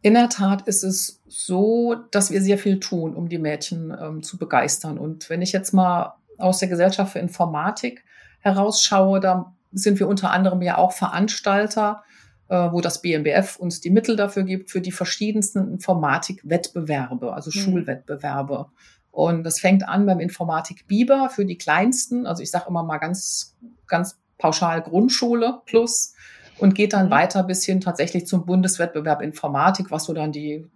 in 0.00 0.14
der 0.14 0.30
Tat 0.30 0.66
ist 0.66 0.84
es 0.84 1.20
so, 1.26 1.96
dass 2.12 2.30
wir 2.30 2.40
sehr 2.40 2.56
viel 2.56 2.80
tun, 2.80 3.14
um 3.14 3.28
die 3.28 3.38
Mädchen 3.38 3.94
ähm, 4.00 4.22
zu 4.22 4.38
begeistern. 4.38 4.96
Und 4.96 5.28
wenn 5.28 5.42
ich 5.42 5.52
jetzt 5.52 5.74
mal 5.74 6.14
aus 6.38 6.58
der 6.58 6.68
Gesellschaft 6.68 7.12
für 7.12 7.18
Informatik 7.18 8.04
herausschaue, 8.40 9.20
da 9.20 9.54
sind 9.72 9.98
wir 9.98 10.08
unter 10.08 10.30
anderem 10.30 10.62
ja 10.62 10.78
auch 10.78 10.92
Veranstalter, 10.92 12.02
äh, 12.48 12.72
wo 12.72 12.80
das 12.80 13.02
BMBF 13.02 13.56
uns 13.56 13.80
die 13.80 13.90
Mittel 13.90 14.16
dafür 14.16 14.44
gibt, 14.44 14.70
für 14.70 14.80
die 14.80 14.92
verschiedensten 14.92 15.70
Informatikwettbewerbe, 15.72 17.32
also 17.32 17.50
mhm. 17.50 17.62
Schulwettbewerbe. 17.62 18.66
Und 19.10 19.42
das 19.44 19.60
fängt 19.60 19.86
an 19.86 20.06
beim 20.06 20.20
Informatik 20.20 20.86
Biber 20.86 21.30
für 21.30 21.44
die 21.44 21.58
Kleinsten, 21.58 22.26
also 22.26 22.42
ich 22.42 22.50
sage 22.50 22.66
immer 22.68 22.84
mal 22.84 22.98
ganz, 22.98 23.56
ganz 23.86 24.18
pauschal 24.38 24.82
Grundschule 24.82 25.60
plus 25.66 26.14
und 26.58 26.74
geht 26.74 26.92
dann 26.92 27.06
mhm. 27.06 27.10
weiter 27.10 27.42
bis 27.42 27.64
hin 27.64 27.80
tatsächlich 27.80 28.26
zum 28.26 28.46
Bundeswettbewerb 28.46 29.20
Informatik, 29.20 29.90
was 29.90 30.04
so 30.04 30.14
dann 30.14 30.32
die 30.32 30.66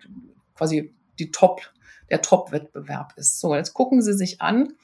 quasi 0.54 0.94
die 1.18 1.30
Top, 1.30 1.62
der 2.10 2.22
Top-Wettbewerb 2.22 3.14
ist. 3.16 3.40
So, 3.40 3.54
jetzt 3.54 3.74
gucken 3.74 4.02
Sie 4.02 4.12
sich 4.12 4.40
an, 4.40 4.74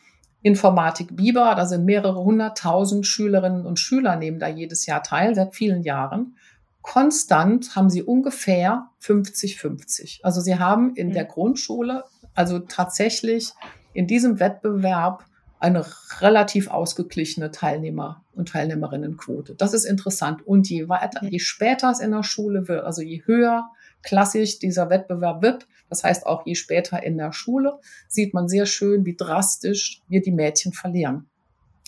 Informatik 0.43 1.17
Biber, 1.17 1.55
da 1.57 1.67
sind 1.67 1.85
mehrere 1.85 2.23
hunderttausend 2.23 3.07
Schülerinnen 3.07 3.67
und 3.67 3.79
Schüler 3.79 4.17
nehmen 4.17 4.39
da 4.39 4.49
jedes 4.49 4.87
Jahr 4.87 5.03
teil, 5.03 5.35
seit 5.35 5.55
vielen 5.55 5.83
Jahren. 5.83 6.37
Konstant 6.83 7.75
haben 7.75 7.91
sie 7.91 8.03
ungefähr 8.03 8.89
50-50. 9.03 10.21
Also 10.23 10.41
sie 10.41 10.59
haben 10.59 10.95
in 10.95 11.13
der 11.13 11.25
mhm. 11.25 11.29
Grundschule, 11.29 12.05
also 12.35 12.61
tatsächlich 12.61 13.53
in 13.93 14.07
diesem 14.07 14.39
Wettbewerb 14.39 15.25
eine 15.61 15.85
relativ 16.21 16.71
ausgeglichene 16.71 17.51
Teilnehmer- 17.51 18.23
und 18.33 18.51
Teilnehmerinnenquote. 18.51 19.57
Das 19.57 19.75
ist 19.75 19.85
interessant. 19.85 20.47
Und 20.47 20.71
je 20.71 20.89
weiter, 20.89 21.25
je 21.25 21.41
später 21.41 21.91
es 21.91 21.99
in 21.99 22.13
der 22.13 22.23
Schule 22.23 22.69
wird, 22.69 22.85
also 22.85 23.03
je 23.03 23.23
höher 23.25 23.69
klassisch 24.05 24.61
dieser 24.61 24.89
Wettbewerb 24.89 25.43
wird, 25.43 25.67
das 25.89 26.05
heißt 26.05 26.27
auch 26.27 26.47
je 26.47 26.55
später 26.55 27.03
in 27.03 27.17
der 27.17 27.33
Schule, 27.33 27.79
sieht 28.09 28.35
man 28.35 28.49
sehr 28.49 28.67
schön, 28.67 29.05
wie 29.05 29.17
drastisch 29.17 30.03
wir 30.09 30.21
die 30.21 30.33
Mädchen 30.33 30.73
verlieren. 30.73 31.29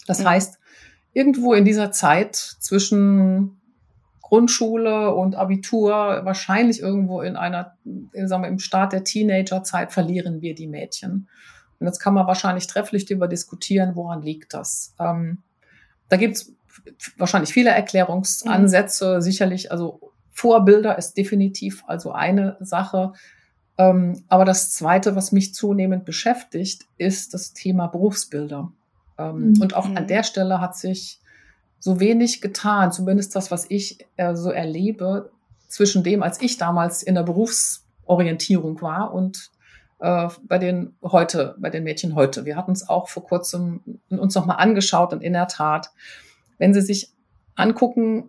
Das 0.07 0.25
heißt, 0.25 0.59
irgendwo 1.13 1.55
in 1.55 1.65
dieser 1.65 1.93
Zeit 1.93 2.35
zwischen 2.37 3.61
Grundschule 4.23 5.15
und 5.15 5.35
Abitur, 5.35 6.21
wahrscheinlich 6.25 6.81
irgendwo 6.81 7.21
in 7.21 7.37
einer, 7.37 7.77
sagen 8.15 8.43
wir, 8.45 8.49
im 8.49 8.59
Start 8.61 8.93
der 8.93 9.05
Teenagerzeit 9.05 9.93
verlieren 9.93 10.41
wir 10.41 10.55
die 10.55 10.69
Mädchen. 10.69 11.29
Und 11.81 11.87
jetzt 11.87 11.99
kann 11.99 12.15
man 12.15 12.27
wahrscheinlich 12.27 12.67
trefflich 12.67 13.07
darüber 13.07 13.27
diskutieren, 13.27 13.97
woran 13.97 14.23
liegt 14.23 14.55
das. 14.55 14.95
Ähm, 15.01 15.39
da 16.09 16.17
gibt's 16.17 16.53
wahrscheinlich 17.17 17.53
viele 17.53 17.71
Erklärungsansätze, 17.71 19.17
mhm. 19.17 19.21
sicherlich, 19.21 19.73
also 19.73 20.13
Vorbilder 20.31 20.97
ist 20.97 21.15
definitiv 21.15 21.83
also 21.87 22.13
eine 22.13 22.57
Sache. 22.61 23.13
Ähm, 23.81 24.25
aber 24.29 24.45
das 24.45 24.73
Zweite, 24.73 25.16
was 25.16 25.33
mich 25.33 25.55
zunehmend 25.55 26.05
beschäftigt, 26.05 26.85
ist 26.99 27.33
das 27.33 27.55
Thema 27.55 27.87
Berufsbilder. 27.87 28.71
Ähm, 29.16 29.53
mhm. 29.53 29.62
Und 29.62 29.75
auch 29.75 29.87
an 29.87 30.07
der 30.07 30.23
Stelle 30.23 30.61
hat 30.61 30.77
sich 30.77 31.19
so 31.79 31.99
wenig 31.99 32.43
getan, 32.43 32.93
zumindest 32.93 33.35
das, 33.35 33.51
was 33.51 33.64
ich 33.71 34.07
äh, 34.19 34.35
so 34.35 34.51
erlebe, 34.51 35.31
zwischen 35.66 36.05
dem, 36.05 36.23
als 36.23 36.43
ich 36.43 36.59
damals 36.59 37.03
in 37.03 37.14
der 37.14 37.23
Berufsorientierung 37.23 38.83
war 38.83 39.14
und 39.14 39.51
äh, 40.01 40.29
bei 40.43 40.59
den 40.59 40.95
heute, 41.03 41.55
bei 41.59 41.71
den 41.71 41.85
Mädchen 41.85 42.14
heute. 42.14 42.45
Wir 42.45 42.57
hatten 42.57 42.73
es 42.73 42.87
auch 42.87 43.09
vor 43.09 43.25
kurzem 43.25 43.81
uns 44.11 44.35
nochmal 44.35 44.59
angeschaut 44.59 45.14
und 45.14 45.23
in 45.23 45.33
der 45.33 45.49
Tat, 45.49 45.90
wenn 46.59 46.75
Sie 46.75 46.83
sich 46.83 47.09
angucken, 47.55 48.29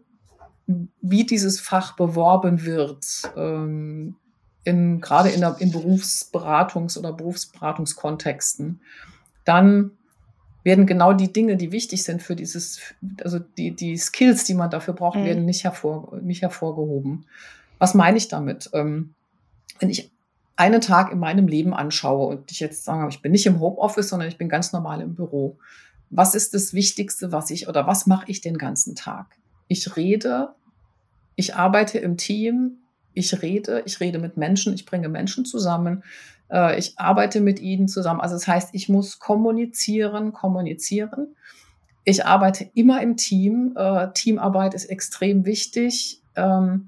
wie 1.02 1.26
dieses 1.26 1.60
Fach 1.60 1.98
beworben 1.98 2.64
wird, 2.64 3.06
ähm, 3.36 4.16
in, 4.63 5.02
gerade 5.02 5.30
in, 5.30 5.41
der, 5.41 5.56
in 5.60 5.71
Berufsberatungs- 5.71 6.97
oder 6.97 7.13
Berufsberatungskontexten, 7.13 8.82
dann 9.45 9.91
werden 10.63 10.86
genau 10.86 11.13
die 11.13 11.34
Dinge, 11.34 11.58
die 11.58 11.71
wichtig 11.71 12.04
sind 12.04 12.21
für 12.21 12.36
dieses, 12.36 12.80
also 13.24 13.39
die, 13.39 13.76
die 13.76 13.97
Skills, 13.97 14.43
die 14.43 14.54
man 14.54 14.69
dafür 14.69 14.93
braucht, 14.93 15.17
mhm. 15.17 15.26
werden 15.26 15.45
nicht, 15.45 15.63
hervor, 15.63 16.17
nicht 16.21 16.43
hervorgehoben. 16.43 17.26
Was 17.80 17.95
meine 17.95 18.17
ich 18.17 18.28
damit? 18.28 18.69
Ähm, 18.74 19.15
wenn 19.80 19.89
ich 19.89 20.12
einen 20.56 20.82
Tag 20.82 21.12
in 21.12 21.17
meinem 21.17 21.47
Leben 21.47 21.74
anschaue 21.74 22.28
und 22.28 22.52
ich 22.52 22.60
jetzt 22.60 22.84
sage, 22.84 23.10
ich 23.10 23.24
bin 23.24 23.32
nicht 23.32 23.47
im 23.47 23.60
Homeoffice, 23.60 24.10
sondern 24.10 24.30
ich 24.30 24.38
bin 24.38 24.50
ganz 24.50 24.71
normal 24.74 25.02
im 25.02 25.15
Büro. 25.15 25.58
Was 26.12 26.36
ist 26.36 26.54
das 26.54 26.74
Wichtigste, 26.74 27.32
was 27.32 27.50
ich 27.50 27.67
oder 27.67 27.88
was 27.88 28.06
mache 28.06 28.26
ich 28.28 28.41
den 28.41 28.60
ganzen 28.60 28.95
Tag? 28.95 29.38
Ich 29.67 29.95
rede, 29.95 30.54
ich 31.36 31.56
arbeite 31.56 31.97
im 31.97 32.17
Team, 32.17 32.81
ich 33.13 33.41
rede, 33.41 33.84
ich 33.86 34.00
rede 34.00 34.19
mit 34.19 34.38
Menschen, 34.38 34.74
ich 34.74 34.86
bringe 34.86 35.10
Menschen 35.10 35.45
zusammen, 35.45 36.04
äh, 36.52 36.78
ich 36.78 36.97
arbeite 36.97 37.41
mit 37.41 37.60
ihnen 37.60 37.88
zusammen. 37.88 38.21
Also 38.21 38.36
das 38.36 38.47
heißt, 38.47 38.69
ich 38.74 38.89
muss 38.89 39.19
kommunizieren, 39.19 40.34
kommunizieren. 40.34 41.36
Ich 42.04 42.26
arbeite 42.26 42.69
immer 42.74 43.02
im 43.02 43.17
Team. 43.17 43.74
Äh, 43.76 44.12
Teamarbeit 44.13 44.74
ist 44.74 44.86
extrem 44.86 45.45
wichtig. 45.45 46.21
Ähm, 46.36 46.88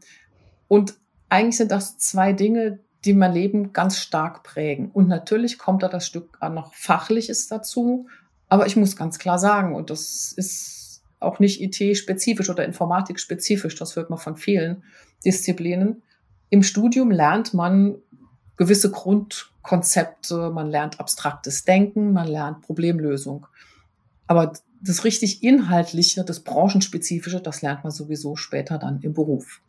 und 0.68 0.96
eigentlich 1.30 1.58
sind 1.58 1.72
das 1.72 1.98
zwei 1.98 2.34
Dinge, 2.34 2.80
die 3.06 3.14
mein 3.14 3.34
Leben 3.34 3.74
ganz 3.74 3.98
stark 3.98 4.44
prägen. 4.44 4.90
Und 4.92 5.08
natürlich 5.08 5.58
kommt 5.58 5.84
da 5.84 5.88
das 5.88 6.08
Stück 6.08 6.40
noch 6.42 6.74
Fachliches 6.74 7.48
dazu. 7.48 8.08
Aber 8.50 8.66
ich 8.66 8.76
muss 8.76 8.96
ganz 8.96 9.20
klar 9.20 9.40
sagen, 9.40 9.76
und 9.76 9.90
das 9.90 10.32
ist 10.32 11.04
auch 11.20 11.40
nicht 11.40 11.62
IT-spezifisch 11.62 12.50
oder 12.50 12.66
Informatik-spezifisch, 12.66 13.76
das 13.76 13.96
hört 13.96 14.10
man 14.10 14.20
von 14.20 14.38
vielen 14.38 14.84
Disziplinen. 15.26 16.04
Im 16.54 16.62
Studium 16.62 17.10
lernt 17.10 17.56
man 17.56 17.96
gewisse 18.58 18.92
Grundkonzepte, 18.92 20.52
man 20.52 20.70
lernt 20.70 21.00
abstraktes 21.00 21.66
Denken, 21.66 22.14
man 22.14 22.28
lernt 22.28 22.62
Problemlösung. 22.62 23.48
Aber 24.28 24.54
das 24.80 25.04
richtig 25.04 25.42
Inhaltliche, 25.42 26.24
das 26.24 26.42
Branchenspezifische, 26.42 27.42
das 27.42 27.64
lernt 27.64 27.84
man 27.84 27.92
sowieso 27.92 28.36
später 28.36 28.78
dann 28.78 29.02
im 29.02 29.14
Beruf. 29.14 29.64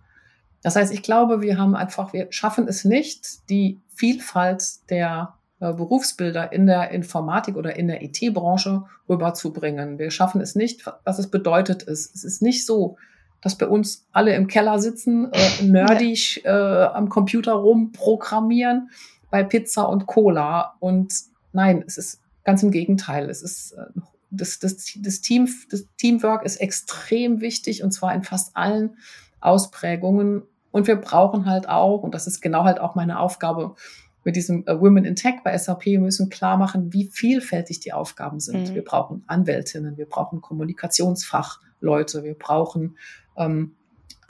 Das 0.61 0.77
heißt, 0.77 0.93
ich 0.93 1.03
glaube, 1.03 1.41
wir 1.41 1.57
haben 1.57 1.75
einfach, 1.75 2.13
wir 2.13 2.27
schaffen 2.29 2.69
es 2.69 2.85
nicht, 2.85 3.49
die 3.49 3.81
Vielfalt 3.95 4.91
der 4.91 5.37
äh, 5.61 5.73
Berufsbilder 5.73 6.53
in 6.53 6.67
der 6.67 6.91
Informatik 6.91 7.57
oder 7.57 7.77
in 7.77 7.89
der 7.89 8.03
IT-Branche 8.03 8.85
rüberzubringen. 9.09 9.99
Wir 9.99 10.11
schaffen 10.11 10.43
es 10.43 10.55
nicht, 10.55 10.85
was 11.05 11.19
es 11.19 11.31
bedeutet 11.31 11.83
ist. 11.85 12.15
Es 12.15 12.25
ist 12.25 12.43
nicht 12.43 12.67
so, 12.67 12.99
dass 13.45 13.59
bei 13.59 13.69
uns 13.69 14.07
alle 14.11 14.35
im 14.35 14.49
Keller 14.49 14.79
sitzen, 14.79 15.31
äh, 15.33 15.63
nerdig 15.63 16.45
äh, 16.45 16.49
am 16.49 17.11
Computer 17.11 17.53
rumprogrammieren 17.53 18.91
bei 19.31 19.45
Pizza 19.45 19.89
und 19.89 20.07
Cola. 20.07 20.75
Und 20.81 21.15
nein, 21.53 21.85
es 21.87 21.99
ist 21.99 22.21
ganz 22.43 22.63
im 22.63 22.71
Gegenteil. 22.71 23.29
Es 23.29 23.43
ist 23.43 23.73
äh, 23.73 24.01
das, 24.31 24.59
das, 24.59 24.95
das, 24.97 25.21
Team, 25.21 25.49
das 25.71 25.85
Teamwork 25.99 26.45
ist 26.45 26.57
extrem 26.57 27.43
wichtig 27.43 27.85
und 27.85 27.93
zwar 27.93 28.15
in 28.15 28.23
fast 28.23 28.57
allen 28.57 28.97
Ausprägungen. 29.41 30.43
Und 30.73 30.87
wir 30.87 30.97
brauchen 30.97 31.45
halt 31.45 31.69
auch, 31.69 32.03
und 32.03 32.15
das 32.15 32.27
ist 32.27 32.41
genau 32.41 32.65
halt 32.65 32.81
auch 32.81 32.95
meine 32.95 33.21
Aufgabe 33.21 33.77
mit 34.25 34.37
diesem 34.37 34.67
äh, 34.67 34.81
Women 34.81 35.05
in 35.05 35.17
Tech 35.17 35.37
bei 35.45 35.57
SAP, 35.57 35.85
wir 35.85 36.01
müssen 36.01 36.31
klar 36.31 36.57
machen, 36.57 36.95
wie 36.95 37.11
vielfältig 37.13 37.81
die 37.81 37.93
Aufgaben 37.93 38.41
sind. 38.41 38.71
Mhm. 38.71 38.75
Wir 38.75 38.85
brauchen 38.85 39.23
Anwältinnen, 39.27 39.99
wir 39.99 40.07
brauchen 40.07 40.41
Kommunikationsfachleute, 40.41 42.25
wir 42.25 42.35
brauchen 42.35 42.97
ähm, 43.37 43.77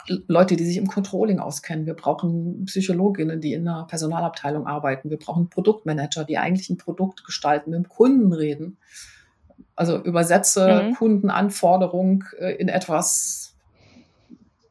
Leute, 0.07 0.55
die 0.55 0.65
sich 0.65 0.77
im 0.77 0.87
Controlling 0.87 1.39
auskennen. 1.39 1.85
Wir 1.85 1.95
brauchen 1.95 2.65
Psychologinnen, 2.65 3.41
die 3.41 3.53
in 3.53 3.67
einer 3.67 3.85
Personalabteilung 3.85 4.67
arbeiten. 4.67 5.09
Wir 5.09 5.17
brauchen 5.17 5.49
Produktmanager, 5.49 6.25
die 6.25 6.37
eigentlich 6.37 6.69
ein 6.69 6.77
Produkt 6.77 7.25
gestalten, 7.25 7.71
mit 7.71 7.77
dem 7.77 7.89
Kunden 7.89 8.31
reden. 8.31 8.77
Also 9.75 10.01
übersetze 10.01 10.83
mhm. 10.83 10.95
Kundenanforderung 10.95 12.23
äh, 12.39 12.55
in 12.55 12.67
etwas, 12.67 13.55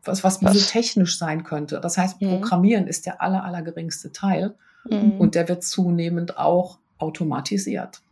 was, 0.05 0.23
was, 0.23 0.43
was 0.43 0.69
technisch 0.69 1.19
sein 1.19 1.43
könnte. 1.43 1.81
Das 1.81 1.99
heißt, 1.99 2.23
mhm. 2.23 2.29
Programmieren 2.29 2.87
ist 2.87 3.07
der 3.07 3.21
aller, 3.21 3.45
aller 3.45 3.63
geringste 3.63 4.13
Teil. 4.13 4.55
Mhm. 4.89 5.19
Und 5.19 5.35
der 5.35 5.49
wird 5.49 5.65
zunehmend 5.65 6.39
auch 6.39 6.79
automatisiert. 6.99 8.03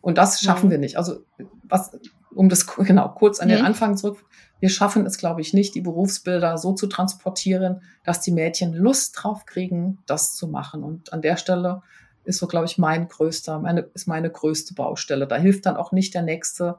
Und 0.00 0.18
das 0.18 0.40
schaffen 0.40 0.66
mhm. 0.66 0.70
wir 0.70 0.78
nicht. 0.78 0.96
Also, 0.96 1.24
was, 1.64 1.98
um 2.34 2.48
das 2.48 2.66
genau 2.66 3.08
kurz 3.08 3.40
an 3.40 3.48
den 3.48 3.60
mhm. 3.60 3.66
Anfang 3.66 3.96
zurück 3.96 4.24
wir 4.60 4.68
schaffen 4.68 5.06
es, 5.06 5.18
glaube 5.18 5.40
ich, 5.40 5.52
nicht, 5.52 5.74
die 5.74 5.80
Berufsbilder 5.80 6.58
so 6.58 6.72
zu 6.72 6.86
transportieren, 6.86 7.82
dass 8.04 8.20
die 8.20 8.30
Mädchen 8.30 8.72
Lust 8.74 9.16
drauf 9.18 9.46
kriegen, 9.46 9.98
das 10.06 10.34
zu 10.34 10.48
machen. 10.48 10.84
Und 10.84 11.12
an 11.12 11.22
der 11.22 11.36
Stelle 11.36 11.82
ist 12.24 12.38
so, 12.38 12.46
glaube 12.46 12.66
ich, 12.66 12.78
mein 12.78 13.08
größter, 13.08 13.58
meine, 13.58 13.80
ist 13.94 14.06
meine 14.06 14.30
größte 14.30 14.74
Baustelle. 14.74 15.26
Da 15.26 15.36
hilft 15.36 15.66
dann 15.66 15.76
auch 15.76 15.92
nicht 15.92 16.14
der 16.14 16.22
nächste 16.22 16.78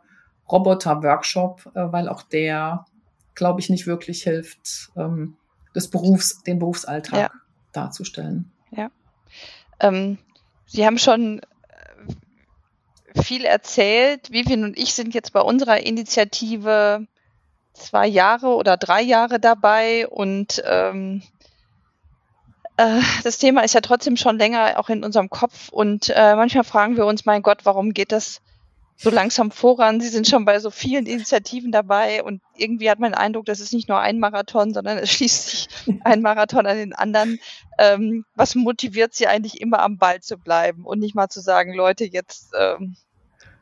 Roboter-Workshop, 0.52 1.72
äh, 1.74 1.92
weil 1.92 2.08
auch 2.08 2.22
der 2.22 2.86
glaube 3.36 3.60
ich, 3.60 3.70
nicht 3.70 3.88
wirklich 3.88 4.24
hilft, 4.24 4.92
ähm, 4.96 5.36
des 5.76 5.90
Berufs, 5.90 6.44
den 6.44 6.60
Berufsalltag 6.60 7.20
ja. 7.20 7.32
darzustellen. 7.72 8.52
Ja. 8.72 8.92
Ähm, 9.80 10.18
Sie 10.66 10.86
haben 10.86 10.98
schon 10.98 11.42
äh, 13.14 13.22
viel 13.22 13.46
erzählt. 13.46 14.32
Vivian 14.32 14.64
und 14.64 14.78
ich 14.78 14.94
sind 14.94 15.14
jetzt 15.14 15.34
bei 15.34 15.42
unserer 15.42 15.86
Initiative 15.86 17.08
zwei 17.74 18.08
Jahre 18.08 18.56
oder 18.56 18.78
drei 18.78 19.02
Jahre 19.02 19.40
dabei 19.40 20.08
und 20.08 20.62
ähm, 20.66 21.24
äh, 22.78 23.02
das 23.24 23.38
Thema 23.38 23.62
ist 23.62 23.74
ja 23.74 23.82
trotzdem 23.82 24.18
schon 24.18 24.38
länger 24.38 24.80
auch 24.80 24.90
in 24.90 25.04
unserem 25.04 25.30
Kopf 25.30 25.70
und 25.70 26.10
äh, 26.10 26.36
manchmal 26.36 26.64
fragen 26.64 26.98
wir 26.98 27.06
uns, 27.06 27.26
mein 27.26 27.42
Gott, 27.42 27.60
warum 27.64 27.94
geht 27.94 28.12
das 28.12 28.42
so 29.02 29.10
langsam 29.10 29.50
voran. 29.50 30.00
Sie 30.00 30.10
sind 30.10 30.28
schon 30.28 30.46
bei 30.46 30.60
so 30.60 30.70
vielen 30.70 31.08
Initiativen 31.08 31.72
dabei 31.72 32.24
und 32.24 32.42
irgendwie 32.56 32.90
hat 32.90 33.00
man 33.00 33.14
den 33.14 33.18
Eindruck, 33.18 33.46
das 33.46 33.60
ist 33.60 33.74
nicht 33.74 33.90
nur 33.90 34.00
ein 34.00 34.20
Marathon, 34.20 34.74
sondern 34.74 35.00
es 35.00 35.12
schließt 35.12 35.50
sich 35.50 35.68
ein 36.04 36.22
Marathon 36.22 36.68
an 36.68 36.78
den 36.78 36.94
anderen. 36.94 37.40
Ähm, 37.80 38.26
was 38.36 38.54
motiviert 38.54 39.16
Sie 39.16 39.26
eigentlich 39.26 39.60
immer 39.60 39.82
am 39.82 39.98
Ball 39.98 40.22
zu 40.22 40.38
bleiben 40.38 40.86
und 40.86 41.00
nicht 41.00 41.16
mal 41.16 41.30
zu 41.30 41.42
sagen, 41.42 41.74
Leute, 41.74 42.06
jetzt 42.06 42.52
ähm, 42.58 42.96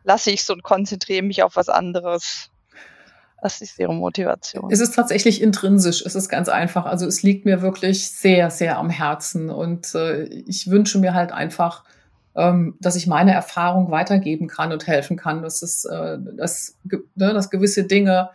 lasse 0.04 0.32
ich 0.32 0.42
es 0.42 0.50
und 0.50 0.62
konzentriere 0.62 1.24
mich 1.24 1.42
auf 1.42 1.56
was 1.56 1.70
anderes? 1.70 2.49
Was 3.42 3.62
ist 3.62 3.80
Ihre 3.80 3.94
Motivation? 3.94 4.70
Es 4.72 4.80
ist 4.80 4.96
tatsächlich 4.96 5.42
intrinsisch. 5.42 6.04
Es 6.06 6.16
ist 6.16 6.30
ganz 6.30 6.50
einfach. 6.50 6.86
Also 6.86 7.06
es 7.06 7.24
liegt 7.24 7.46
mir 7.46 7.62
wirklich 7.62 8.10
sehr, 8.10 8.50
sehr 8.50 8.78
am 8.78 8.90
Herzen 8.90 9.50
und 9.50 9.94
äh, 9.96 10.24
ich 10.24 10.70
wünsche 10.70 11.00
mir 11.00 11.14
halt 11.14 11.32
einfach, 11.32 11.84
ähm, 12.36 12.76
dass 12.80 12.96
ich 12.96 13.08
meine 13.08 13.34
Erfahrung 13.34 13.92
weitergeben 13.92 14.48
kann 14.48 14.72
und 14.72 14.88
helfen 14.88 15.18
kann, 15.18 15.42
dass 15.42 15.62
es, 15.62 15.86
äh, 15.86 16.18
dass, 16.38 16.78
ne, 17.16 17.34
dass 17.34 17.50
gewisse 17.50 17.86
Dinge, 17.86 18.30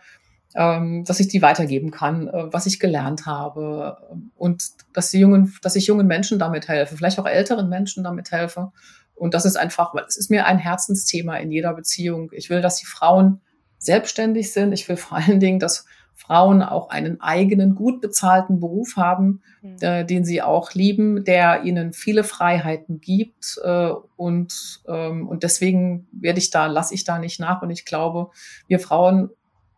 ähm, 0.55 1.03
dass 1.05 1.19
ich 1.19 1.27
die 1.27 1.41
weitergeben 1.41 1.91
kann, 1.91 2.27
äh, 2.27 2.53
was 2.53 2.65
ich 2.65 2.79
gelernt 2.79 3.25
habe 3.25 3.97
und 4.35 4.63
dass 4.93 5.11
die 5.11 5.19
jungen, 5.19 5.53
dass 5.61 5.75
ich 5.75 5.87
jungen 5.87 6.07
Menschen 6.07 6.39
damit 6.39 6.67
helfe, 6.67 6.95
vielleicht 6.95 7.19
auch 7.19 7.27
älteren 7.27 7.69
Menschen 7.69 8.03
damit 8.03 8.31
helfe. 8.31 8.71
Und 9.15 9.33
das 9.33 9.45
ist 9.45 9.55
einfach, 9.55 9.93
weil 9.93 10.03
es 10.07 10.17
ist 10.17 10.29
mir 10.29 10.45
ein 10.45 10.57
Herzensthema 10.57 11.37
in 11.37 11.51
jeder 11.51 11.73
Beziehung. 11.73 12.31
Ich 12.33 12.49
will, 12.49 12.61
dass 12.61 12.77
die 12.77 12.85
Frauen 12.85 13.41
selbstständig 13.85 14.51
sind. 14.51 14.73
Ich 14.73 14.87
will 14.89 14.97
vor 14.97 15.17
allen 15.17 15.39
Dingen, 15.39 15.59
dass 15.59 15.85
Frauen 16.15 16.63
auch 16.63 16.89
einen 16.89 17.19
eigenen, 17.21 17.75
gut 17.75 17.99
bezahlten 18.01 18.59
Beruf 18.59 18.95
haben, 18.95 19.41
mhm. 19.61 19.77
äh, 19.81 20.05
den 20.05 20.23
sie 20.23 20.41
auch 20.41 20.73
lieben, 20.73 21.25
der 21.25 21.63
ihnen 21.63 21.91
viele 21.91 22.23
Freiheiten 22.23 23.01
gibt. 23.01 23.59
Äh, 23.63 23.91
und, 24.15 24.81
ähm, 24.87 25.27
und 25.27 25.43
deswegen 25.43 26.07
werde 26.11 26.39
ich 26.39 26.49
da, 26.49 26.67
lasse 26.67 26.93
ich 26.93 27.03
da 27.03 27.19
nicht 27.19 27.39
nach. 27.39 27.61
Und 27.61 27.69
ich 27.69 27.85
glaube, 27.85 28.29
wir 28.67 28.79
Frauen 28.79 29.29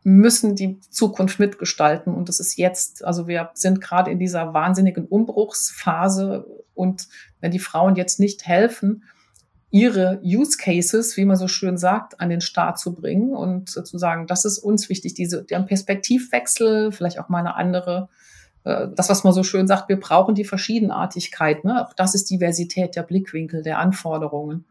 müssen 0.03 0.55
die 0.55 0.79
Zukunft 0.79 1.39
mitgestalten. 1.39 2.13
Und 2.13 2.29
das 2.29 2.39
ist 2.39 2.55
jetzt, 2.55 3.03
also 3.03 3.27
wir 3.27 3.49
sind 3.55 3.81
gerade 3.81 4.11
in 4.11 4.19
dieser 4.19 4.53
wahnsinnigen 4.53 5.05
Umbruchsphase. 5.05 6.45
Und 6.75 7.07
wenn 7.41 7.51
die 7.51 7.59
Frauen 7.59 7.95
jetzt 7.95 8.19
nicht 8.19 8.45
helfen, 8.45 9.03
ihre 9.77 10.19
Use 10.23 10.57
Cases, 10.57 11.15
wie 11.17 11.25
man 11.25 11.35
so 11.35 11.47
schön 11.47 11.77
sagt, 11.77 12.19
an 12.19 12.29
den 12.29 12.41
Start 12.41 12.79
zu 12.79 12.95
bringen 12.95 13.35
und 13.35 13.69
zu 13.69 13.97
sagen, 13.99 14.25
das 14.25 14.43
ist 14.43 14.57
uns 14.57 14.89
wichtig, 14.89 15.13
diese, 15.13 15.43
der 15.43 15.59
Perspektivwechsel, 15.59 16.91
vielleicht 16.91 17.19
auch 17.19 17.29
mal 17.29 17.41
eine 17.41 17.55
andere, 17.55 18.09
äh, 18.63 18.87
das, 18.95 19.09
was 19.09 19.23
man 19.23 19.33
so 19.33 19.43
schön 19.43 19.67
sagt, 19.67 19.87
wir 19.87 19.99
brauchen 19.99 20.33
die 20.33 20.45
Verschiedenartigkeit, 20.45 21.63
ne? 21.63 21.85
auch 21.85 21.93
das 21.93 22.15
ist 22.15 22.31
Diversität 22.31 22.95
der 22.95 23.03
Blickwinkel, 23.03 23.61
der 23.61 23.77
Anforderungen. 23.77 24.65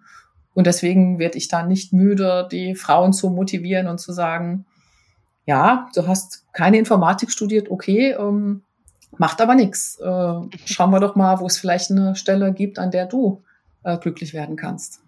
Und 0.55 0.67
deswegen 0.67 1.21
werde 1.21 1.39
ich 1.39 1.47
da 1.47 1.63
nicht 1.63 1.93
müde, 1.93 2.49
die 2.51 2.75
Frauen 2.75 3.13
zu 3.13 3.31
motivieren 3.31 3.87
und 3.87 3.99
zu 3.99 4.13
sagen, 4.13 4.67
ja, 5.45 5.89
du 5.95 6.09
hast 6.09 6.53
keine 6.53 6.79
Informatik 6.79 7.31
studiert, 7.31 7.71
okay, 7.71 8.17
ähm, 8.19 8.63
macht 9.19 9.41
aber 9.41 9.55
nichts. 9.55 10.01
Äh, 10.01 10.33
schauen 10.65 10.91
wir 10.91 10.99
doch 10.99 11.15
mal, 11.15 11.39
wo 11.39 11.47
es 11.47 11.59
vielleicht 11.59 11.93
eine 11.93 12.17
Stelle 12.17 12.53
gibt, 12.53 12.81
an 12.81 12.91
der 12.91 13.07
du 13.07 13.45
äh, 13.87 13.97
glücklich 13.99 14.35
werden 14.35 14.57
kannst. 14.57 15.01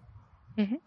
Mhm. 0.55 0.79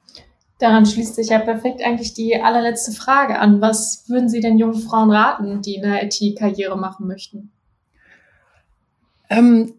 Daran 0.59 0.87
schließt 0.87 1.17
sich 1.17 1.29
ja 1.29 1.39
perfekt 1.39 1.83
eigentlich 1.85 2.15
die 2.15 2.41
allerletzte 2.41 2.93
Frage 2.93 3.39
an. 3.39 3.61
Was 3.61 4.09
würden 4.09 4.29
Sie 4.29 4.41
den 4.41 4.59
jungen 4.59 4.81
Frauen 4.81 5.11
raten, 5.11 5.61
die 5.61 5.75
in 5.75 5.83
der 5.83 6.05
IT 6.05 6.39
Karriere 6.39 6.79
machen 6.79 7.07
möchten? 7.07 7.51
Ähm, 9.29 9.75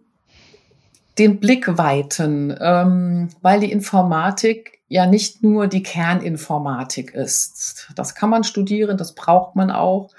den 1.18 1.40
Blick 1.40 1.78
weiten, 1.78 2.56
ähm, 2.60 3.30
weil 3.42 3.62
die 3.62 3.72
Informatik 3.72 4.80
ja 4.90 5.06
nicht 5.06 5.42
nur 5.42 5.68
die 5.68 5.84
Kerninformatik 5.84 7.14
ist. 7.14 7.92
Das 7.96 8.14
kann 8.14 8.30
man 8.30 8.44
studieren, 8.44 8.98
das 8.98 9.16
braucht 9.16 9.56
man 9.56 9.72
auch, 9.72 10.10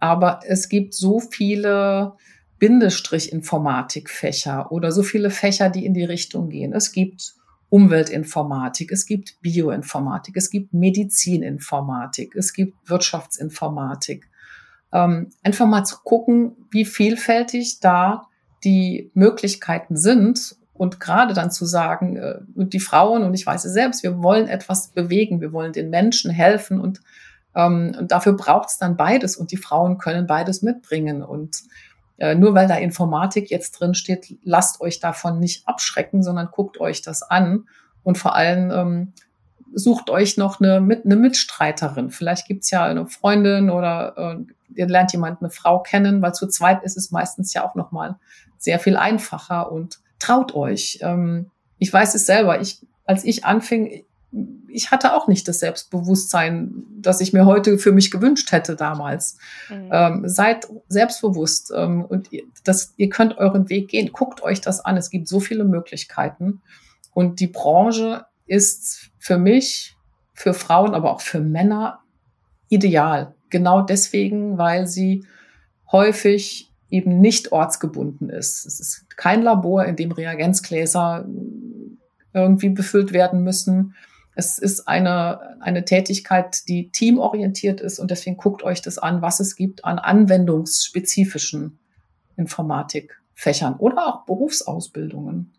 aber 0.00 0.40
es 0.46 0.68
gibt 0.68 0.94
so 0.94 1.20
viele 1.20 2.14
Bindestrich-Informatikfächer 2.58 4.72
oder 4.72 4.90
so 4.90 5.02
viele 5.02 5.30
Fächer, 5.30 5.68
die 5.68 5.84
in 5.84 5.92
die 5.92 6.04
Richtung 6.04 6.48
gehen. 6.48 6.72
Es 6.72 6.92
gibt 6.92 7.34
Umweltinformatik, 7.74 8.92
es 8.92 9.04
gibt 9.04 9.42
Bioinformatik, 9.42 10.36
es 10.36 10.48
gibt 10.48 10.72
Medizininformatik, 10.72 12.36
es 12.36 12.52
gibt 12.52 12.88
Wirtschaftsinformatik. 12.88 14.30
Ähm, 14.92 15.30
einfach 15.42 15.66
mal 15.66 15.82
zu 15.82 15.96
gucken, 16.04 16.52
wie 16.70 16.84
vielfältig 16.84 17.80
da 17.80 18.28
die 18.62 19.10
Möglichkeiten 19.14 19.96
sind 19.96 20.54
und 20.72 21.00
gerade 21.00 21.34
dann 21.34 21.50
zu 21.50 21.66
sagen, 21.66 22.16
äh, 22.16 22.36
die 22.54 22.78
Frauen, 22.78 23.24
und 23.24 23.34
ich 23.34 23.44
weiß 23.44 23.64
es 23.64 23.72
selbst, 23.72 24.04
wir 24.04 24.22
wollen 24.22 24.46
etwas 24.46 24.92
bewegen, 24.92 25.40
wir 25.40 25.52
wollen 25.52 25.72
den 25.72 25.90
Menschen 25.90 26.30
helfen 26.30 26.80
und, 26.80 27.00
ähm, 27.56 27.96
und 27.98 28.12
dafür 28.12 28.34
braucht 28.34 28.68
es 28.68 28.78
dann 28.78 28.96
beides 28.96 29.36
und 29.36 29.50
die 29.50 29.56
Frauen 29.56 29.98
können 29.98 30.28
beides 30.28 30.62
mitbringen 30.62 31.24
und 31.24 31.64
äh, 32.18 32.34
nur 32.34 32.54
weil 32.54 32.68
da 32.68 32.76
Informatik 32.76 33.50
jetzt 33.50 33.72
drin 33.72 33.94
steht, 33.94 34.38
lasst 34.42 34.80
euch 34.80 35.00
davon 35.00 35.40
nicht 35.40 35.66
abschrecken, 35.66 36.22
sondern 36.22 36.48
guckt 36.50 36.80
euch 36.80 37.02
das 37.02 37.22
an 37.22 37.66
und 38.02 38.18
vor 38.18 38.34
allem 38.34 38.70
ähm, 38.70 39.12
sucht 39.74 40.10
euch 40.10 40.36
noch 40.36 40.60
eine, 40.60 40.80
mit, 40.80 41.04
eine 41.04 41.16
Mitstreiterin. 41.16 42.10
Vielleicht 42.10 42.46
gibt's 42.46 42.70
ja 42.70 42.84
eine 42.84 43.06
Freundin 43.06 43.70
oder 43.70 44.14
äh, 44.16 44.52
ihr 44.74 44.86
lernt 44.86 45.12
jemand, 45.12 45.40
eine 45.40 45.50
Frau 45.50 45.80
kennen, 45.80 46.22
weil 46.22 46.34
zu 46.34 46.46
zweit 46.46 46.82
ist 46.84 46.96
es 46.96 47.10
meistens 47.10 47.52
ja 47.54 47.68
auch 47.68 47.74
nochmal 47.74 48.16
sehr 48.58 48.78
viel 48.78 48.96
einfacher 48.96 49.72
und 49.72 50.00
traut 50.18 50.54
euch. 50.54 50.98
Ähm, 51.02 51.50
ich 51.78 51.92
weiß 51.92 52.14
es 52.14 52.26
selber. 52.26 52.60
Ich, 52.60 52.86
als 53.04 53.24
ich 53.24 53.44
anfing, 53.44 54.04
ich 54.68 54.90
hatte 54.90 55.14
auch 55.14 55.28
nicht 55.28 55.46
das 55.46 55.60
Selbstbewusstsein, 55.60 56.84
das 56.98 57.20
ich 57.20 57.32
mir 57.32 57.46
heute 57.46 57.78
für 57.78 57.92
mich 57.92 58.10
gewünscht 58.10 58.50
hätte 58.50 58.74
damals. 58.74 59.38
Mhm. 59.70 59.90
Ähm, 59.92 60.22
seid 60.28 60.66
selbstbewusst 60.88 61.72
ähm, 61.74 62.04
und 62.04 62.32
ihr, 62.32 62.42
das, 62.64 62.92
ihr 62.96 63.08
könnt 63.08 63.38
euren 63.38 63.68
Weg 63.68 63.88
gehen. 63.88 64.10
Guckt 64.12 64.42
euch 64.42 64.60
das 64.60 64.80
an. 64.80 64.96
Es 64.96 65.10
gibt 65.10 65.28
so 65.28 65.38
viele 65.38 65.64
Möglichkeiten. 65.64 66.60
Und 67.12 67.38
die 67.38 67.46
Branche 67.46 68.26
ist 68.46 69.10
für 69.18 69.38
mich, 69.38 69.96
für 70.32 70.54
Frauen, 70.54 70.94
aber 70.94 71.12
auch 71.12 71.20
für 71.20 71.40
Männer 71.40 72.00
ideal. 72.68 73.34
Genau 73.50 73.82
deswegen, 73.82 74.58
weil 74.58 74.88
sie 74.88 75.24
häufig 75.92 76.72
eben 76.90 77.20
nicht 77.20 77.52
ortsgebunden 77.52 78.28
ist. 78.28 78.66
Es 78.66 78.80
ist 78.80 79.16
kein 79.16 79.42
Labor, 79.42 79.84
in 79.84 79.94
dem 79.94 80.10
Reagenzgläser 80.10 81.24
irgendwie 82.32 82.70
befüllt 82.70 83.12
werden 83.12 83.44
müssen 83.44 83.94
es 84.34 84.58
ist 84.58 84.88
eine, 84.88 85.60
eine 85.60 85.84
Tätigkeit, 85.84 86.68
die 86.68 86.90
teamorientiert 86.90 87.80
ist 87.80 87.98
und 87.98 88.10
deswegen 88.10 88.36
guckt 88.36 88.62
euch 88.62 88.82
das 88.82 88.98
an, 88.98 89.22
was 89.22 89.40
es 89.40 89.56
gibt 89.56 89.84
an 89.84 89.98
anwendungsspezifischen 89.98 91.78
Informatikfächern 92.36 93.76
oder 93.76 94.06
auch 94.06 94.24
Berufsausbildungen. 94.26 95.52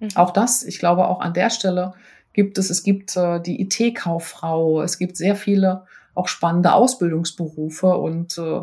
Mhm. 0.00 0.08
Auch 0.14 0.30
das, 0.30 0.62
ich 0.62 0.78
glaube, 0.78 1.08
auch 1.08 1.20
an 1.20 1.34
der 1.34 1.50
Stelle 1.50 1.94
gibt 2.32 2.58
es, 2.58 2.70
es 2.70 2.82
gibt 2.82 3.16
äh, 3.16 3.40
die 3.40 3.60
IT-Kauffrau, 3.62 4.82
es 4.82 4.98
gibt 4.98 5.16
sehr 5.16 5.36
viele 5.36 5.84
auch 6.14 6.28
spannende 6.28 6.72
Ausbildungsberufe 6.72 7.96
und 7.96 8.38
äh, 8.38 8.60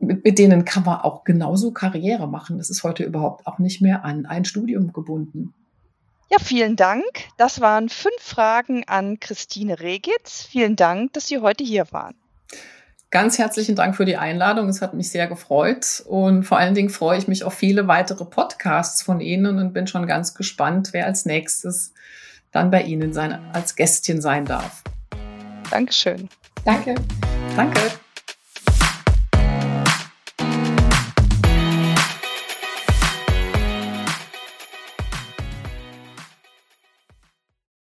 mit, 0.00 0.24
mit 0.24 0.38
denen 0.38 0.64
kann 0.64 0.84
man 0.84 1.00
auch 1.00 1.24
genauso 1.24 1.72
Karriere 1.72 2.26
machen. 2.26 2.58
Das 2.58 2.70
ist 2.70 2.82
heute 2.82 3.04
überhaupt 3.04 3.46
auch 3.46 3.58
nicht 3.58 3.80
mehr 3.80 4.04
an 4.04 4.26
ein 4.26 4.44
Studium 4.44 4.92
gebunden. 4.92 5.54
Ja, 6.30 6.38
vielen 6.38 6.76
Dank. 6.76 7.04
Das 7.36 7.60
waren 7.60 7.88
fünf 7.88 8.20
Fragen 8.20 8.84
an 8.86 9.18
Christine 9.18 9.80
Regitz. 9.80 10.46
Vielen 10.48 10.76
Dank, 10.76 11.12
dass 11.14 11.26
Sie 11.26 11.38
heute 11.38 11.64
hier 11.64 11.90
waren. 11.90 12.14
Ganz 13.10 13.38
herzlichen 13.38 13.74
Dank 13.74 13.96
für 13.96 14.04
die 14.04 14.16
Einladung. 14.16 14.68
Es 14.68 14.80
hat 14.80 14.94
mich 14.94 15.10
sehr 15.10 15.26
gefreut. 15.26 16.04
Und 16.06 16.44
vor 16.44 16.58
allen 16.58 16.74
Dingen 16.74 16.90
freue 16.90 17.18
ich 17.18 17.26
mich 17.26 17.42
auf 17.42 17.54
viele 17.54 17.88
weitere 17.88 18.24
Podcasts 18.24 19.02
von 19.02 19.20
Ihnen 19.20 19.58
und 19.58 19.72
bin 19.72 19.88
schon 19.88 20.06
ganz 20.06 20.34
gespannt, 20.34 20.90
wer 20.92 21.06
als 21.06 21.26
nächstes 21.26 21.92
dann 22.52 22.70
bei 22.70 22.82
Ihnen 22.82 23.12
sein, 23.12 23.40
als 23.52 23.74
Gästchen 23.74 24.20
sein 24.20 24.44
darf. 24.44 24.84
Dankeschön. 25.70 26.28
Danke. 26.64 26.94
Danke. 27.56 27.80